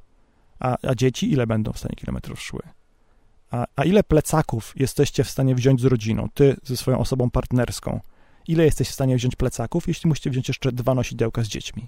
A, 0.58 0.76
a 0.82 0.94
dzieci 0.94 1.32
ile 1.32 1.46
będą 1.46 1.72
w 1.72 1.78
stanie 1.78 1.94
kilometrów 1.96 2.40
szły? 2.40 2.60
A, 3.50 3.66
a 3.76 3.84
ile 3.84 4.02
plecaków 4.02 4.72
jesteście 4.76 5.24
w 5.24 5.30
stanie 5.30 5.54
wziąć 5.54 5.80
z 5.80 5.84
rodziną, 5.84 6.28
ty 6.34 6.56
ze 6.62 6.76
swoją 6.76 6.98
osobą 6.98 7.30
partnerską? 7.30 8.00
Ile 8.48 8.64
jesteś 8.64 8.88
w 8.88 8.92
stanie 8.92 9.16
wziąć 9.16 9.36
plecaków, 9.36 9.88
jeśli 9.88 10.08
musicie 10.08 10.30
wziąć 10.30 10.48
jeszcze 10.48 10.72
dwa 10.72 10.94
nosidełka 10.94 11.44
z 11.44 11.48
dziećmi? 11.48 11.86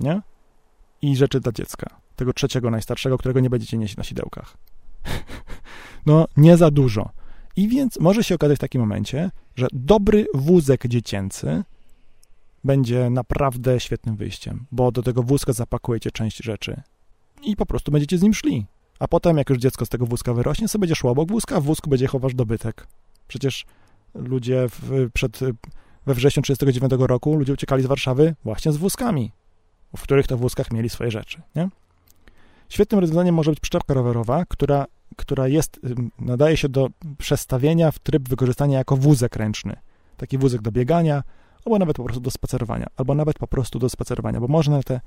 Nie? 0.00 0.22
I 1.02 1.16
rzeczy 1.16 1.40
dla 1.40 1.52
dziecka. 1.52 2.00
Tego 2.16 2.32
trzeciego, 2.32 2.70
najstarszego, 2.70 3.18
którego 3.18 3.40
nie 3.40 3.50
będziecie 3.50 3.78
nieść 3.78 3.96
na 3.96 4.04
sidełkach. 4.04 4.56
no, 6.06 6.26
nie 6.36 6.56
za 6.56 6.70
dużo. 6.70 7.10
I 7.56 7.68
więc 7.68 8.00
może 8.00 8.24
się 8.24 8.34
okazać 8.34 8.56
w 8.56 8.60
takim 8.60 8.80
momencie, 8.80 9.30
że 9.56 9.66
dobry 9.72 10.26
wózek 10.34 10.86
dziecięcy 10.86 11.64
będzie 12.64 13.10
naprawdę 13.10 13.80
świetnym 13.80 14.16
wyjściem, 14.16 14.66
bo 14.72 14.92
do 14.92 15.02
tego 15.02 15.22
wózka 15.22 15.52
zapakujecie 15.52 16.10
część 16.10 16.44
rzeczy 16.44 16.82
i 17.42 17.56
po 17.56 17.66
prostu 17.66 17.92
będziecie 17.92 18.18
z 18.18 18.22
nim 18.22 18.34
szli. 18.34 18.66
A 18.98 19.08
potem, 19.08 19.38
jak 19.38 19.50
już 19.50 19.58
dziecko 19.58 19.86
z 19.86 19.88
tego 19.88 20.06
wózka 20.06 20.34
wyrośnie, 20.34 20.68
sobie 20.68 20.80
będzie 20.80 20.94
szło 20.94 21.10
obok 21.10 21.28
wózka, 21.28 21.56
a 21.56 21.60
w 21.60 21.64
wózku 21.64 21.90
będzie 21.90 22.06
chowasz 22.06 22.34
dobytek. 22.34 22.86
Przecież 23.28 23.66
ludzie 24.14 24.66
w, 24.68 25.10
przed, 25.12 25.40
we 26.06 26.14
wrześniu 26.14 26.42
1939 26.42 27.08
roku 27.08 27.36
ludzie 27.36 27.52
uciekali 27.52 27.82
z 27.82 27.86
Warszawy 27.86 28.34
właśnie 28.44 28.72
z 28.72 28.76
wózkami. 28.76 29.32
w 29.96 30.02
których 30.02 30.26
to 30.26 30.36
wózkach 30.36 30.72
mieli 30.72 30.88
swoje 30.88 31.10
rzeczy, 31.10 31.42
nie? 31.56 31.68
Świetnym 32.68 33.00
rozwiązaniem 33.00 33.34
może 33.34 33.50
być 33.50 33.60
przyczepka 33.60 33.94
rowerowa, 33.94 34.44
która, 34.48 34.86
która 35.16 35.48
jest, 35.48 35.80
nadaje 36.18 36.56
się 36.56 36.68
do 36.68 36.88
przestawienia 37.18 37.90
w 37.90 37.98
tryb 37.98 38.28
wykorzystania 38.28 38.78
jako 38.78 38.96
wózek 38.96 39.36
ręczny. 39.36 39.76
Taki 40.16 40.38
wózek 40.38 40.62
do 40.62 40.72
biegania, 40.72 41.22
albo 41.66 41.78
nawet 41.78 41.96
po 41.96 42.04
prostu 42.04 42.20
do 42.20 42.30
spacerowania, 42.30 42.86
albo 42.96 43.14
nawet 43.14 43.38
po 43.38 43.46
prostu 43.46 43.78
do 43.78 43.88
spacerowania, 43.88 44.40
bo 44.40 44.48
można 44.48 44.76
na 44.76 44.82
tę 44.82 45.00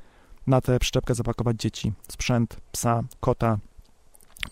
na 0.48 0.62
tę 0.62 0.80
przyczepkę 0.80 1.16
zapakować 1.16 1.58
dzieci, 1.58 1.94
sprzęt, 2.08 2.58
psa, 2.72 3.04
kota. 3.20 3.58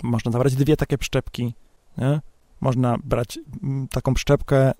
Można 0.04 0.32
zabrać 0.32 0.56
dwie 0.56 0.78
takie 0.78 0.98
przyczepki, 0.98 1.54
nie? 1.98 2.22
Można 2.62 2.98
brać 3.04 3.40
taką 3.92 4.14
przyczepkę 4.14 4.72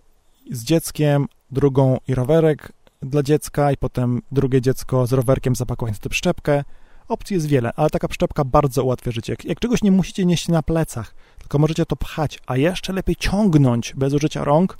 z 0.52 0.64
dzieckiem, 0.64 1.28
drugą 1.52 1.98
i 2.08 2.16
rowerek 2.16 2.72
dla 3.02 3.24
dziecka 3.24 3.72
i 3.72 3.78
potem 3.78 4.22
drugie 4.32 4.62
dziecko 4.62 5.08
z 5.08 5.14
rowerkiem 5.14 5.56
zapakować 5.56 6.00
tę 6.00 6.10
przyczepkę. 6.10 6.64
Opcji 7.08 7.34
jest 7.34 7.48
wiele, 7.48 7.72
ale 7.76 7.90
taka 7.90 8.08
przyczepka 8.08 8.46
bardzo 8.46 8.84
ułatwia 8.84 9.12
życie. 9.12 9.34
Jak, 9.34 9.46
jak 9.46 9.60
czegoś 9.60 9.84
nie 9.84 9.92
musicie 9.92 10.26
nieść 10.26 10.48
na 10.48 10.64
plecach, 10.64 11.16
tylko 11.40 11.60
możecie 11.60 11.86
to 11.86 11.96
pchać, 11.96 12.40
a 12.48 12.58
jeszcze 12.58 12.94
lepiej 12.94 13.16
ciągnąć 13.16 13.94
bez 13.96 14.14
użycia 14.14 14.44
rąk, 14.44 14.78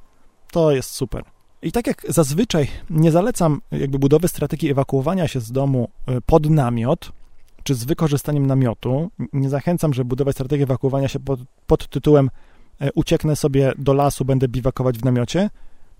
to 0.52 0.72
jest 0.72 0.90
super. 0.90 1.24
I 1.62 1.72
tak 1.72 1.88
jak 1.88 2.06
zazwyczaj 2.10 2.68
nie 2.90 3.12
zalecam 3.12 3.62
jakby 3.72 4.00
budowy 4.00 4.28
strategii 4.28 4.72
ewakuowania 4.72 5.28
się 5.28 5.40
z 5.40 5.52
domu 5.52 5.90
e, 6.06 6.22
pod 6.22 6.50
namiot, 6.50 7.12
czy 7.64 7.76
z 7.76 7.84
wykorzystaniem 7.84 8.46
namiotu, 8.46 9.10
nie 9.34 9.50
zachęcam, 9.50 9.94
żeby 9.94 10.08
budować 10.08 10.36
strategię 10.36 10.64
ewakuowania 10.64 11.08
się 11.08 11.20
pod, 11.20 11.40
pod 11.68 11.88
tytułem 11.88 12.30
ucieknę 12.96 13.36
sobie 13.36 13.74
do 13.78 13.94
lasu, 13.94 14.26
będę 14.26 14.48
biwakować 14.48 14.98
w 14.98 15.06
namiocie, 15.06 15.50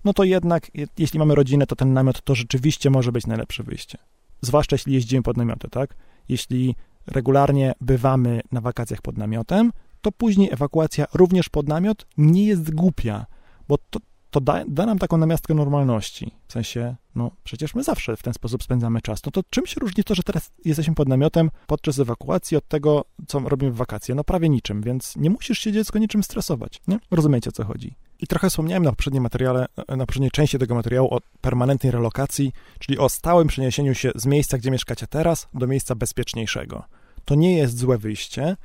no 0.04 0.12
to 0.12 0.24
jednak, 0.24 0.70
jeśli 0.98 1.18
mamy 1.18 1.34
rodzinę, 1.34 1.66
to 1.66 1.76
ten 1.76 1.92
namiot 1.92 2.22
to 2.22 2.34
rzeczywiście 2.34 2.90
może 2.90 3.12
być 3.12 3.26
najlepsze 3.26 3.62
wyjście. 3.62 3.98
Zwłaszcza 4.40 4.74
jeśli 4.74 4.94
jeździmy 4.94 5.22
pod 5.22 5.36
namioty, 5.36 5.68
tak? 5.68 5.94
Jeśli 6.28 6.74
regularnie 7.06 7.72
bywamy 7.80 8.40
na 8.52 8.60
wakacjach 8.60 9.02
pod 9.02 9.18
namiotem, 9.18 9.72
to 10.00 10.12
później 10.12 10.52
ewakuacja 10.52 11.06
również 11.14 11.48
pod 11.48 11.68
namiot 11.68 12.06
nie 12.16 12.46
jest 12.46 12.74
głupia, 12.74 13.26
bo 13.68 13.78
to, 13.90 14.00
to 14.30 14.40
da, 14.40 14.64
da, 14.68 14.86
nam 14.86 14.98
taką 14.98 15.16
namiastkę 15.16 15.54
normalności. 15.54 16.34
W 16.48 16.52
sensie, 16.52 16.96
no 17.14 17.30
przecież 17.44 17.74
my 17.74 17.82
zawsze 17.82 18.16
w 18.16 18.22
ten 18.22 18.34
sposób 18.34 18.62
spędzamy 18.62 19.00
czas. 19.00 19.24
No 19.24 19.32
to 19.32 19.42
czym 19.50 19.66
się 19.66 19.80
różni 19.80 20.04
to, 20.04 20.14
że 20.14 20.22
teraz 20.22 20.50
jesteśmy 20.64 20.94
pod 20.94 21.08
namiotem 21.08 21.50
podczas 21.66 21.98
ewakuacji 21.98 22.56
od 22.56 22.68
tego, 22.68 23.04
co 23.26 23.38
robimy 23.38 23.72
w 23.72 23.76
wakacje? 23.76 24.14
No 24.14 24.24
prawie 24.24 24.48
niczym, 24.48 24.82
więc 24.82 25.16
nie 25.16 25.30
musisz 25.30 25.58
się 25.58 25.72
dziecko 25.72 25.98
niczym 25.98 26.22
stresować, 26.22 26.80
nie? 26.88 26.98
Rozumiecie, 27.10 27.50
o 27.50 27.52
co 27.52 27.64
chodzi. 27.64 27.94
I 28.20 28.26
trochę 28.26 28.50
wspomniałem 28.50 28.82
na 28.82 28.90
poprzednim 28.90 29.22
materiale, 29.22 29.66
na 29.88 30.06
poprzedniej 30.06 30.30
części 30.30 30.58
tego 30.58 30.74
materiału 30.74 31.14
o 31.14 31.18
permanentnej 31.40 31.90
relokacji, 31.90 32.52
czyli 32.78 32.98
o 32.98 33.08
stałym 33.08 33.48
przeniesieniu 33.48 33.94
się 33.94 34.10
z 34.14 34.26
miejsca, 34.26 34.58
gdzie 34.58 34.70
mieszkacie 34.70 35.06
teraz, 35.06 35.48
do 35.54 35.66
miejsca 35.66 35.94
bezpieczniejszego. 35.94 36.84
To 37.24 37.34
nie 37.34 37.56
jest 37.56 37.78
złe 37.78 37.98
wyjście, 37.98 38.56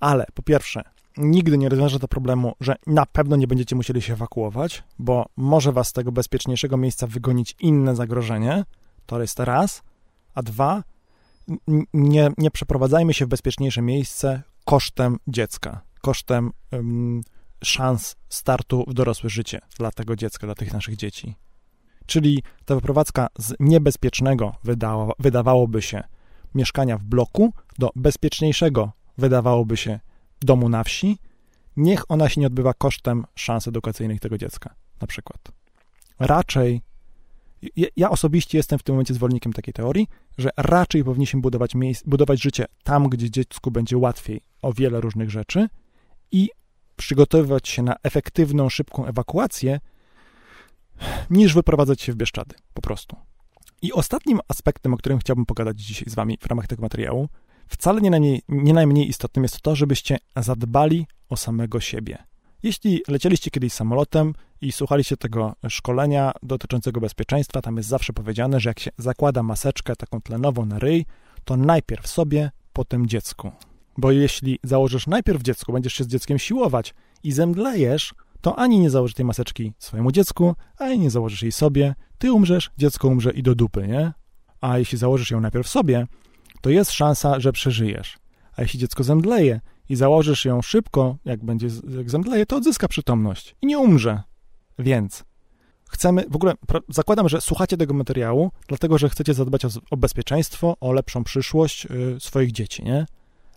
ale 0.00 0.26
po 0.34 0.42
pierwsze, 0.42 0.82
nigdy 1.18 1.58
nie 1.58 1.68
rozwiąże 1.68 1.98
to 1.98 2.08
problemu, 2.08 2.54
że 2.60 2.76
na 2.86 3.06
pewno 3.06 3.36
nie 3.36 3.46
będziecie 3.46 3.76
musieli 3.76 4.02
się 4.02 4.12
ewakuować, 4.12 4.82
bo 4.98 5.26
może 5.36 5.72
was 5.72 5.88
z 5.88 5.92
tego 5.92 6.12
bezpieczniejszego 6.12 6.76
miejsca 6.76 7.06
wygonić 7.06 7.56
inne 7.60 7.96
zagrożenie. 7.96 8.64
To 9.06 9.20
jest 9.20 9.40
raz. 9.40 9.82
A 10.34 10.42
dwa, 10.42 10.82
nie, 11.94 12.30
nie 12.38 12.50
przeprowadzajmy 12.50 13.14
się 13.14 13.26
w 13.26 13.28
bezpieczniejsze 13.28 13.82
miejsce 13.82 14.42
kosztem 14.64 15.18
dziecka, 15.26 15.80
kosztem 16.00 16.50
szans 17.64 18.16
startu 18.28 18.84
w 18.88 18.94
dorosłe 18.94 19.30
życie 19.30 19.60
dla 19.78 19.90
tego 19.90 20.16
dziecka, 20.16 20.46
dla 20.46 20.54
tych 20.54 20.72
naszych 20.72 20.96
dzieci. 20.96 21.34
Czyli 22.06 22.42
ta 22.64 22.74
wyprowadzka 22.74 23.28
z 23.38 23.54
niebezpiecznego 23.60 24.54
wydawa, 24.64 25.12
wydawałoby 25.18 25.82
się 25.82 26.02
mieszkania 26.54 26.98
w 26.98 27.04
bloku 27.04 27.52
do 27.78 27.90
bezpieczniejszego 27.96 28.92
wydawałoby 29.18 29.76
się 29.76 30.00
domu 30.40 30.68
na 30.68 30.84
wsi, 30.84 31.18
niech 31.76 32.10
ona 32.10 32.28
się 32.28 32.40
nie 32.40 32.46
odbywa 32.46 32.74
kosztem 32.74 33.24
szans 33.34 33.68
edukacyjnych 33.68 34.20
tego 34.20 34.38
dziecka, 34.38 34.74
na 35.00 35.06
przykład. 35.06 35.38
Raczej, 36.18 36.82
ja 37.96 38.10
osobiście 38.10 38.58
jestem 38.58 38.78
w 38.78 38.82
tym 38.82 38.94
momencie 38.94 39.14
zwolennikiem 39.14 39.52
takiej 39.52 39.74
teorii, 39.74 40.08
że 40.38 40.50
raczej 40.56 41.04
powinniśmy 41.04 41.40
budować, 41.40 41.74
miejsc, 41.74 42.02
budować 42.06 42.42
życie 42.42 42.66
tam, 42.82 43.08
gdzie 43.08 43.30
dziecku 43.30 43.70
będzie 43.70 43.98
łatwiej 43.98 44.40
o 44.62 44.72
wiele 44.72 45.00
różnych 45.00 45.30
rzeczy 45.30 45.68
i 46.32 46.50
przygotowywać 46.96 47.68
się 47.68 47.82
na 47.82 47.96
efektywną, 48.02 48.68
szybką 48.68 49.06
ewakuację, 49.06 49.80
niż 51.30 51.54
wyprowadzać 51.54 52.00
się 52.02 52.12
w 52.12 52.16
Bieszczady, 52.16 52.54
po 52.74 52.82
prostu. 52.82 53.16
I 53.82 53.92
ostatnim 53.92 54.40
aspektem, 54.48 54.94
o 54.94 54.96
którym 54.96 55.18
chciałbym 55.18 55.46
pogadać 55.46 55.80
dzisiaj 55.80 56.10
z 56.10 56.14
Wami 56.14 56.38
w 56.40 56.46
ramach 56.46 56.66
tego 56.66 56.82
materiału, 56.82 57.28
Wcale 57.68 58.00
nie 58.00 58.10
najmniej, 58.10 58.42
nie 58.48 58.72
najmniej 58.72 59.08
istotnym 59.08 59.42
jest 59.42 59.60
to, 59.60 59.76
żebyście 59.76 60.18
zadbali 60.36 61.06
o 61.28 61.36
samego 61.36 61.80
siebie. 61.80 62.18
Jeśli 62.62 63.02
lecieliście 63.08 63.50
kiedyś 63.50 63.72
samolotem 63.72 64.32
i 64.60 64.72
słuchaliście 64.72 65.16
tego 65.16 65.54
szkolenia 65.68 66.32
dotyczącego 66.42 67.00
bezpieczeństwa, 67.00 67.62
tam 67.62 67.76
jest 67.76 67.88
zawsze 67.88 68.12
powiedziane, 68.12 68.60
że 68.60 68.70
jak 68.70 68.80
się 68.80 68.90
zakłada 68.98 69.42
maseczkę 69.42 69.96
taką 69.96 70.20
tlenową 70.20 70.66
na 70.66 70.78
ryj, 70.78 71.06
to 71.44 71.56
najpierw 71.56 72.06
sobie, 72.06 72.50
potem 72.72 73.06
dziecku. 73.06 73.52
Bo 73.98 74.10
jeśli 74.10 74.58
założysz 74.62 75.06
najpierw 75.06 75.42
dziecku, 75.42 75.72
będziesz 75.72 75.94
się 75.94 76.04
z 76.04 76.06
dzieckiem 76.06 76.38
siłować 76.38 76.94
i 77.22 77.32
zemdlejesz, 77.32 78.14
to 78.40 78.58
ani 78.58 78.78
nie 78.78 78.90
założysz 78.90 79.14
tej 79.14 79.24
maseczki 79.24 79.72
swojemu 79.78 80.12
dziecku, 80.12 80.54
ani 80.78 80.98
nie 80.98 81.10
założysz 81.10 81.42
jej 81.42 81.52
sobie, 81.52 81.94
ty 82.18 82.32
umrzesz, 82.32 82.70
dziecko 82.78 83.08
umrze 83.08 83.30
i 83.30 83.42
do 83.42 83.54
dupy, 83.54 83.88
nie? 83.88 84.12
A 84.60 84.78
jeśli 84.78 84.98
założysz 84.98 85.30
ją 85.30 85.40
najpierw 85.40 85.68
sobie, 85.68 86.06
to 86.68 86.72
jest 86.72 86.90
szansa, 86.90 87.40
że 87.40 87.52
przeżyjesz. 87.52 88.18
A 88.56 88.62
jeśli 88.62 88.80
dziecko 88.80 89.04
zemdleje 89.04 89.60
i 89.88 89.96
założysz 89.96 90.44
ją 90.44 90.62
szybko, 90.62 91.16
jak 91.24 91.44
będzie 91.44 91.68
jak 91.96 92.10
zemdleje, 92.10 92.46
to 92.46 92.56
odzyska 92.56 92.88
przytomność 92.88 93.56
i 93.62 93.66
nie 93.66 93.78
umrze. 93.78 94.22
Więc 94.78 95.24
chcemy, 95.90 96.24
w 96.30 96.36
ogóle 96.36 96.54
zakładam, 96.88 97.28
że 97.28 97.40
słuchacie 97.40 97.76
tego 97.76 97.94
materiału, 97.94 98.50
dlatego 98.66 98.98
że 98.98 99.08
chcecie 99.08 99.34
zadbać 99.34 99.64
o, 99.64 99.68
o 99.90 99.96
bezpieczeństwo, 99.96 100.76
o 100.80 100.92
lepszą 100.92 101.24
przyszłość 101.24 101.86
y, 101.86 102.20
swoich 102.20 102.52
dzieci, 102.52 102.84
nie? 102.84 103.06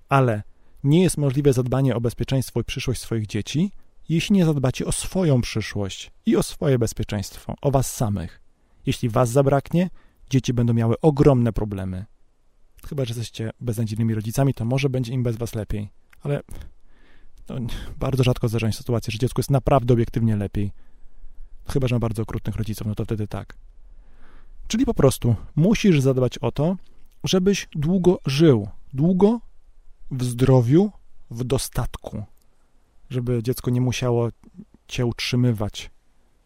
Ale 0.10 0.44
nie 0.84 1.04
jest 1.04 1.18
możliwe 1.18 1.54
zadbanie 1.54 1.96
o 1.96 2.02
bezpieczeństwo 2.02 2.60
i 2.60 2.64
przyszłość 2.64 3.02
swoich 3.02 3.28
dzieci, 3.28 3.72
jeśli 4.10 4.36
nie 4.36 4.46
zadbacie 4.46 4.86
o 4.86 4.92
swoją 4.92 5.42
przyszłość 5.42 6.12
i 6.26 6.36
o 6.36 6.44
swoje 6.44 6.80
bezpieczeństwo, 6.80 7.56
o 7.62 7.72
was 7.72 7.96
samych. 7.96 8.42
Jeśli 8.86 9.10
was 9.10 9.30
zabraknie, 9.30 9.90
dzieci 10.30 10.54
będą 10.54 10.74
miały 10.74 10.96
ogromne 11.02 11.54
problemy. 11.54 12.06
Chyba, 12.90 13.06
że 13.06 13.10
jesteście 13.10 13.52
beznadziejnymi 13.62 14.16
rodzicami, 14.16 14.54
to 14.54 14.66
może 14.66 14.90
będzie 14.90 15.14
im 15.14 15.24
bez 15.24 15.38
was 15.38 15.56
lepiej. 15.56 15.90
Ale 16.24 16.42
no, 17.50 17.56
bardzo 17.98 18.24
rzadko 18.24 18.48
zdarzają 18.48 18.72
się 18.72 18.78
sytuacje, 18.78 19.12
że 19.12 19.20
dziecku 19.20 19.40
jest 19.40 19.52
naprawdę 19.52 19.94
obiektywnie 19.94 20.36
lepiej. 20.36 20.72
Chyba, 21.68 21.88
że 21.88 21.96
ma 21.96 22.00
bardzo 22.00 22.22
okrutnych 22.22 22.56
rodziców, 22.56 22.88
no 22.88 22.96
to 22.96 23.06
wtedy 23.06 23.28
tak. 23.28 23.58
Czyli 24.68 24.86
po 24.86 24.94
prostu 24.94 25.36
musisz 25.56 26.02
zadbać 26.02 26.38
o 26.38 26.52
to, 26.52 26.78
żebyś 27.24 27.68
długo 27.76 28.20
żył. 28.26 28.68
Długo 28.94 29.40
w 30.12 30.24
zdrowiu, 30.24 30.92
w 31.32 31.44
dostatku. 31.44 32.24
Żeby 33.10 33.44
dziecko 33.44 33.72
nie 33.72 33.82
musiało 33.82 34.30
cię 34.88 35.06
utrzymywać, 35.06 35.92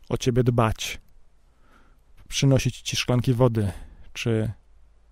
o 0.09 0.17
ciebie 0.17 0.43
dbać, 0.43 1.01
przynosić 2.27 2.81
ci 2.81 2.95
szklanki 2.95 3.33
wody, 3.33 3.71
czy 4.13 4.51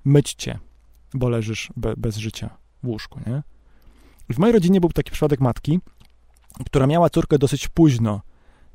myć 0.06 0.34
cię, 0.34 0.60
bo 1.13 1.30
leżysz 1.30 1.69
be, 1.78 1.93
bez 1.97 2.17
życia 2.17 2.49
w 2.84 2.88
łóżku, 2.88 3.19
nie? 3.28 3.43
w 4.30 4.39
mojej 4.39 4.54
rodzinie 4.54 4.82
był 4.82 4.89
taki 4.89 5.12
przypadek 5.12 5.39
matki, 5.39 5.80
która 6.65 6.88
miała 6.88 7.10
córkę 7.10 7.38
dosyć 7.38 7.67
późno, 7.67 8.21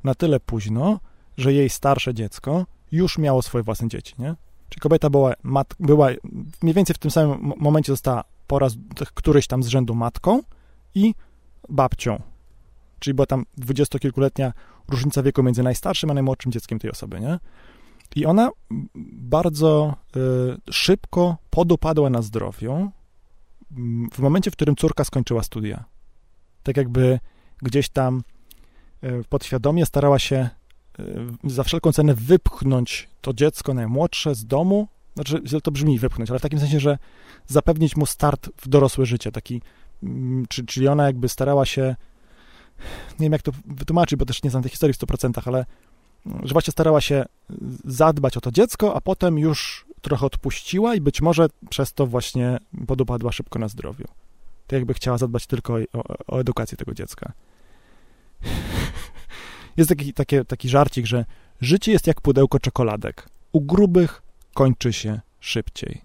na 0.03 0.15
tyle 0.15 0.39
późno, 0.39 0.99
że 1.37 1.53
jej 1.53 1.69
starsze 1.69 2.13
dziecko 2.13 2.65
już 2.91 3.17
miało 3.17 3.41
swoje 3.41 3.63
własne 3.63 3.87
dzieci, 3.87 4.15
nie? 4.19 4.35
Czyli 4.69 4.81
kobieta 4.81 5.09
była, 5.09 5.33
mat, 5.43 5.75
była 5.79 6.09
mniej 6.61 6.73
więcej 6.73 6.93
w 6.93 6.97
tym 6.97 7.11
samym 7.11 7.53
momencie 7.57 7.93
została 7.93 8.23
po 8.47 8.59
raz 8.59 8.73
któryś 9.13 9.47
tam 9.47 9.63
z 9.63 9.67
rzędu 9.67 9.95
matką 9.95 10.41
i 10.95 11.13
babcią. 11.69 12.21
Czyli 12.99 13.13
była 13.13 13.25
tam 13.25 13.45
dwudziestokilkuletnia 13.57 14.53
różnica 14.87 15.23
wieku 15.23 15.43
między 15.43 15.63
najstarszym 15.63 16.11
a 16.11 16.13
najmłodszym 16.13 16.51
dzieckiem 16.51 16.79
tej 16.79 16.91
osoby, 16.91 17.19
nie? 17.19 17.39
I 18.15 18.25
ona 18.25 18.49
bardzo 19.13 19.95
y, 20.67 20.71
szybko 20.71 21.37
podupadła 21.49 22.09
na 22.09 22.21
zdrowiu 22.21 22.91
w 24.13 24.19
momencie, 24.19 24.51
w 24.51 24.53
którym 24.53 24.75
córka 24.75 25.03
skończyła 25.03 25.43
studia. 25.43 25.85
Tak 26.63 26.77
jakby 26.77 27.19
gdzieś 27.61 27.89
tam 27.89 28.21
y, 29.03 29.23
podświadomie 29.29 29.85
starała 29.85 30.19
się 30.19 30.49
y, 30.99 31.03
za 31.43 31.63
wszelką 31.63 31.91
cenę 31.91 32.13
wypchnąć 32.13 33.09
to 33.21 33.33
dziecko 33.33 33.73
najmłodsze 33.73 34.35
z 34.35 34.45
domu. 34.45 34.87
Znaczy, 35.15 35.41
źle 35.45 35.61
to 35.61 35.71
brzmi 35.71 35.99
wypchnąć, 35.99 36.29
ale 36.29 36.39
w 36.39 36.41
takim 36.41 36.59
sensie, 36.59 36.79
że 36.79 36.97
zapewnić 37.47 37.95
mu 37.95 38.05
start 38.05 38.49
w 38.57 38.67
dorosłe 38.67 39.05
życie. 39.05 39.31
Taki, 39.31 39.61
mm, 40.03 40.45
czy, 40.49 40.65
czyli 40.65 40.87
ona 40.87 41.05
jakby 41.05 41.29
starała 41.29 41.65
się, 41.65 41.95
nie 43.19 43.25
wiem 43.25 43.31
jak 43.31 43.41
to 43.41 43.51
wytłumaczyć, 43.65 44.19
bo 44.19 44.25
też 44.25 44.43
nie 44.43 44.49
znam 44.49 44.63
tej 44.63 44.71
historii 44.71 44.93
w 44.93 44.97
100%, 44.97 45.41
ale 45.45 45.65
że 46.43 46.53
właśnie 46.53 46.71
starała 46.71 47.01
się 47.01 47.25
zadbać 47.85 48.37
o 48.37 48.41
to 48.41 48.51
dziecko, 48.51 48.95
a 48.95 49.01
potem 49.01 49.39
już 49.39 49.85
trochę 50.01 50.25
odpuściła 50.25 50.95
i 50.95 51.01
być 51.01 51.21
może 51.21 51.47
przez 51.69 51.93
to 51.93 52.07
właśnie 52.07 52.57
podupadła 52.87 53.31
szybko 53.31 53.59
na 53.59 53.67
zdrowiu. 53.67 54.05
To 54.67 54.75
jakby 54.75 54.93
chciała 54.93 55.17
zadbać 55.17 55.47
tylko 55.47 55.73
o, 55.73 56.03
o 56.27 56.39
edukację 56.39 56.77
tego 56.77 56.93
dziecka. 56.93 57.31
Jest 59.77 59.89
taki, 59.89 60.13
taki, 60.13 60.45
taki 60.45 60.69
żarcik, 60.69 61.05
że 61.05 61.25
życie 61.61 61.91
jest 61.91 62.07
jak 62.07 62.21
pudełko 62.21 62.59
czekoladek. 62.59 63.29
U 63.51 63.61
grubych 63.61 64.21
kończy 64.53 64.93
się 64.93 65.19
szybciej. 65.39 66.01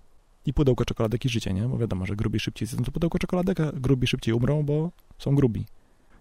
I 0.47 0.53
pudełko 0.53 0.85
czekoladek 0.85 1.25
i 1.25 1.29
życie, 1.29 1.53
nie? 1.53 1.63
Bo 1.63 1.79
wiadomo, 1.79 2.07
że 2.07 2.17
grubi 2.17 2.41
szybciej 2.41 2.69
zjedzą 2.69 2.85
to 2.85 2.93
pudełko 2.93 3.19
czekoladek, 3.19 3.61
a 3.61 3.73
grubi 3.73 4.07
szybciej 4.07 4.35
umrą, 4.35 4.63
bo 4.63 4.91
są 5.19 5.35
grubi. 5.35 5.67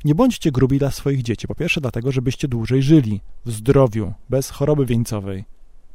Nie 0.06 0.16
bądźcie 0.16 0.52
grubi 0.52 0.80
dla 0.80 0.92
swoich 0.92 1.22
dzieci. 1.22 1.48
Po 1.48 1.56
pierwsze 1.56 1.82
dlatego, 1.82 2.12
żebyście 2.12 2.48
dłużej 2.48 2.84
żyli 2.84 3.22
w 3.46 3.52
zdrowiu, 3.52 4.14
bez 4.30 4.50
choroby 4.50 4.86
wieńcowej, 4.86 5.46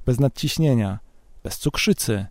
bez 0.07 0.21
nadciśnienia, 0.21 0.99
bez 1.45 1.59
cukrzycy, 1.59 2.27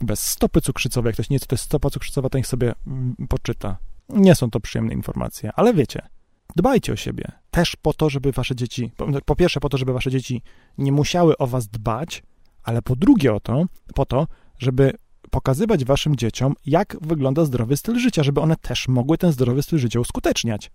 bez 0.00 0.20
stopy 0.20 0.60
cukrzycowej. 0.60 1.08
Jak 1.08 1.14
ktoś 1.14 1.30
nie 1.30 1.40
co 1.40 1.46
to 1.46 1.54
jest 1.54 1.64
stopa 1.64 1.90
cukrzycowa, 1.90 2.28
to 2.28 2.38
niech 2.38 2.46
sobie 2.46 2.74
mm, 2.86 3.16
poczyta. 3.28 3.76
Nie 4.08 4.34
są 4.34 4.50
to 4.50 4.60
przyjemne 4.60 4.94
informacje, 4.94 5.52
ale 5.56 5.74
wiecie, 5.74 6.08
dbajcie 6.56 6.92
o 6.92 6.96
siebie. 6.96 7.32
Też 7.50 7.76
po 7.76 7.92
to, 7.92 8.10
żeby 8.10 8.32
wasze 8.32 8.56
dzieci, 8.56 8.92
po, 8.96 9.06
po 9.24 9.36
pierwsze 9.36 9.60
po 9.60 9.68
to, 9.68 9.78
żeby 9.78 9.92
wasze 9.92 10.10
dzieci 10.10 10.42
nie 10.78 10.92
musiały 10.92 11.38
o 11.38 11.46
was 11.46 11.68
dbać, 11.68 12.22
ale 12.62 12.82
po 12.82 12.96
drugie 12.96 13.34
o 13.34 13.40
to, 13.40 13.64
po 13.94 14.06
to, 14.06 14.26
żeby 14.58 14.94
pokazywać 15.30 15.84
waszym 15.84 16.16
dzieciom, 16.16 16.54
jak 16.66 16.96
wygląda 17.00 17.44
zdrowy 17.44 17.76
styl 17.76 17.98
życia, 17.98 18.22
żeby 18.22 18.40
one 18.40 18.56
też 18.56 18.88
mogły 18.88 19.18
ten 19.18 19.32
zdrowy 19.32 19.62
styl 19.62 19.78
życia 19.78 20.00
uskuteczniać. 20.00 20.70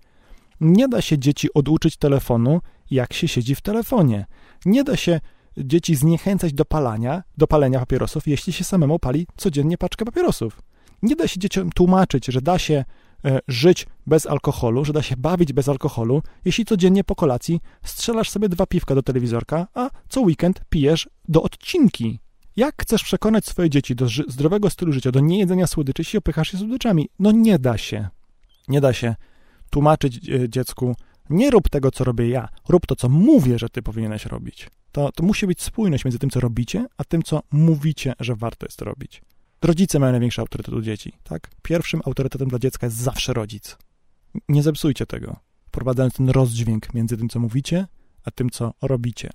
Nie 0.62 0.88
da 0.88 1.02
się 1.02 1.20
dzieci 1.20 1.54
oduczyć 1.54 1.98
telefonu, 1.98 2.62
jak 2.92 3.14
się 3.14 3.28
siedzi 3.28 3.56
w 3.56 3.62
telefonie. 3.62 4.26
Nie 4.66 4.84
da 4.84 4.96
się 4.98 5.20
dzieci 5.58 5.96
zniechęcać 5.96 6.54
do 6.54 6.66
palania, 6.66 7.24
do 7.38 7.48
palenia 7.48 7.80
papierosów, 7.80 8.28
jeśli 8.28 8.54
się 8.54 8.64
samemu 8.64 9.00
pali 9.00 9.28
codziennie 9.38 9.78
paczkę 9.78 10.06
papierosów. 10.06 10.62
Nie 11.02 11.16
da 11.16 11.28
się 11.28 11.40
dzieciom 11.40 11.70
tłumaczyć, 11.70 12.26
że 12.26 12.42
da 12.42 12.60
się 12.60 12.86
e, 13.26 13.40
żyć 13.48 13.88
bez 14.08 14.26
alkoholu, 14.26 14.86
że 14.86 14.94
da 14.94 15.02
się 15.02 15.18
bawić 15.18 15.54
bez 15.54 15.70
alkoholu, 15.70 16.22
jeśli 16.46 16.66
codziennie 16.66 17.04
po 17.04 17.16
kolacji 17.16 17.60
strzelasz 17.84 18.30
sobie 18.30 18.50
dwa 18.50 18.66
piwka 18.66 18.96
do 18.96 19.04
telewizorka, 19.04 19.68
a 19.74 19.90
co 20.10 20.22
weekend 20.22 20.62
pijesz 20.70 21.10
do 21.28 21.44
odcinki. 21.44 22.20
Jak 22.56 22.82
chcesz 22.82 23.04
przekonać 23.04 23.46
swoje 23.46 23.70
dzieci 23.70 23.96
do 23.96 24.08
zdrowego 24.28 24.70
stylu 24.70 24.94
życia, 24.94 25.12
do 25.12 25.20
niejedzenia 25.20 25.68
słodyczy, 25.68 26.02
jeśli 26.02 26.20
opychasz 26.20 26.52
się 26.52 26.58
słodyczami? 26.58 27.10
No 27.20 27.32
nie 27.32 27.60
da 27.60 27.78
się. 27.78 28.08
Nie 28.68 28.82
da 28.82 28.94
się 28.94 29.16
tłumaczyć 29.70 30.30
e, 30.30 30.50
dziecku, 30.50 30.96
nie 31.30 31.52
rób 31.52 31.70
tego, 31.70 31.92
co 31.92 32.04
robię 32.04 32.30
ja, 32.30 32.50
rób 32.70 32.86
to, 32.86 32.96
co 32.96 33.10
mówię, 33.10 33.60
że 33.60 33.70
ty 33.70 33.82
powinieneś 33.82 34.26
robić. 34.26 34.70
To, 34.92 35.12
to 35.12 35.24
musi 35.24 35.48
być 35.48 35.62
spójność 35.62 36.06
między 36.06 36.20
tym, 36.20 36.30
co 36.30 36.40
robicie, 36.40 36.86
a 36.98 37.04
tym, 37.04 37.24
co 37.24 37.42
mówicie, 37.52 38.14
że 38.20 38.36
warto 38.36 38.66
jest 38.66 38.82
robić. 38.82 39.22
Rodzice 39.62 40.00
mają 40.00 40.12
największy 40.12 40.42
autorytet 40.42 40.74
u 40.74 40.82
dzieci, 40.82 41.14
tak? 41.24 41.50
Pierwszym 41.62 42.02
autorytetem 42.06 42.48
dla 42.48 42.60
dziecka 42.60 42.88
jest 42.88 42.98
zawsze 42.98 43.34
rodzic. 43.34 43.78
Nie 44.50 44.64
zepsujcie 44.64 45.06
tego, 45.06 45.36
wprowadzając 45.68 46.14
ten 46.14 46.30
rozdźwięk 46.30 46.94
między 46.94 47.18
tym, 47.18 47.30
co 47.30 47.40
mówicie, 47.40 47.88
a 48.24 48.32
tym, 48.32 48.50
co 48.50 48.74
robicie. 48.82 49.30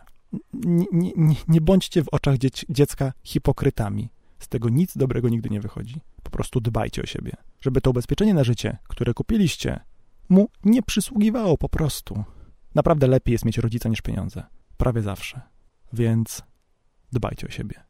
Nie, 0.53 0.87
nie, 0.93 1.35
nie, 1.49 1.61
bądźcie 1.61 2.05
w 2.05 2.09
oczach 2.09 2.38
dzieci, 2.38 2.66
dziecka 2.69 3.12
hipokrytami. 3.23 4.09
Z 4.38 4.49
tego 4.49 4.69
nic 4.69 4.97
dobrego 4.97 5.29
nigdy 5.29 5.51
nie 5.51 5.61
wychodzi. 5.61 6.01
Po 6.23 6.31
prostu 6.31 6.61
dbajcie 6.61 7.03
o 7.03 7.07
siebie, 7.07 7.33
żeby 7.61 7.81
to 7.81 7.90
ubezpieczenie 7.90 8.35
na 8.35 8.45
życie, 8.45 8.79
które 8.88 9.14
kupiliście, 9.14 9.81
mu 10.29 10.49
nie 10.64 10.83
przysługiwało 10.83 11.59
po 11.59 11.69
prostu. 11.69 12.25
Naprawdę 12.75 13.07
lepiej 13.07 13.33
jest 13.33 13.45
mieć 13.45 13.59
rodzica 13.59 13.88
niż 13.88 14.03
pieniądze. 14.03 14.43
Prawie 14.77 15.03
zawsze. 15.03 15.40
Więc 15.93 16.43
dbajcie 17.12 17.47
o 17.47 17.51
siebie. 17.51 17.85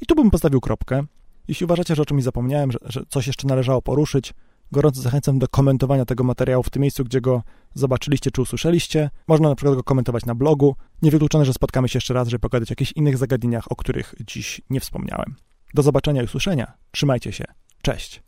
I 0.00 0.06
tu 0.06 0.14
bym 0.14 0.30
postawił 0.30 0.60
kropkę. 0.60 1.04
Jeśli 1.48 1.64
uważacie, 1.64 1.94
że 1.94 2.02
o 2.02 2.06
czymś 2.06 2.22
zapomniałem, 2.22 2.72
że, 2.72 2.78
że 2.84 3.02
coś 3.08 3.26
jeszcze 3.26 3.48
należało 3.48 3.82
poruszyć, 3.82 4.34
gorąco 4.72 5.00
zachęcam 5.00 5.38
do 5.38 5.48
komentowania 5.48 6.04
tego 6.04 6.24
materiału 6.24 6.62
w 6.62 6.70
tym 6.70 6.82
miejscu, 6.82 7.04
gdzie 7.04 7.20
go 7.20 7.42
zobaczyliście 7.74 8.30
czy 8.30 8.42
usłyszeliście. 8.42 9.10
Można 9.28 9.48
na 9.48 9.54
przykład 9.54 9.76
go 9.76 9.82
komentować 9.82 10.26
na 10.26 10.34
blogu. 10.34 10.76
Niewykluczone, 11.02 11.44
że 11.44 11.52
spotkamy 11.52 11.88
się 11.88 11.96
jeszcze 11.96 12.14
raz, 12.14 12.28
żeby 12.28 12.40
pogadać 12.40 12.70
o 12.70 12.72
jakichś 12.72 12.92
innych 12.92 13.18
zagadnieniach, 13.18 13.72
o 13.72 13.76
których 13.76 14.14
dziś 14.26 14.60
nie 14.70 14.80
wspomniałem. 14.80 15.36
Do 15.74 15.82
zobaczenia 15.82 16.22
i 16.22 16.24
usłyszenia. 16.24 16.72
Trzymajcie 16.90 17.32
się. 17.32 17.44
Cześć. 17.82 18.22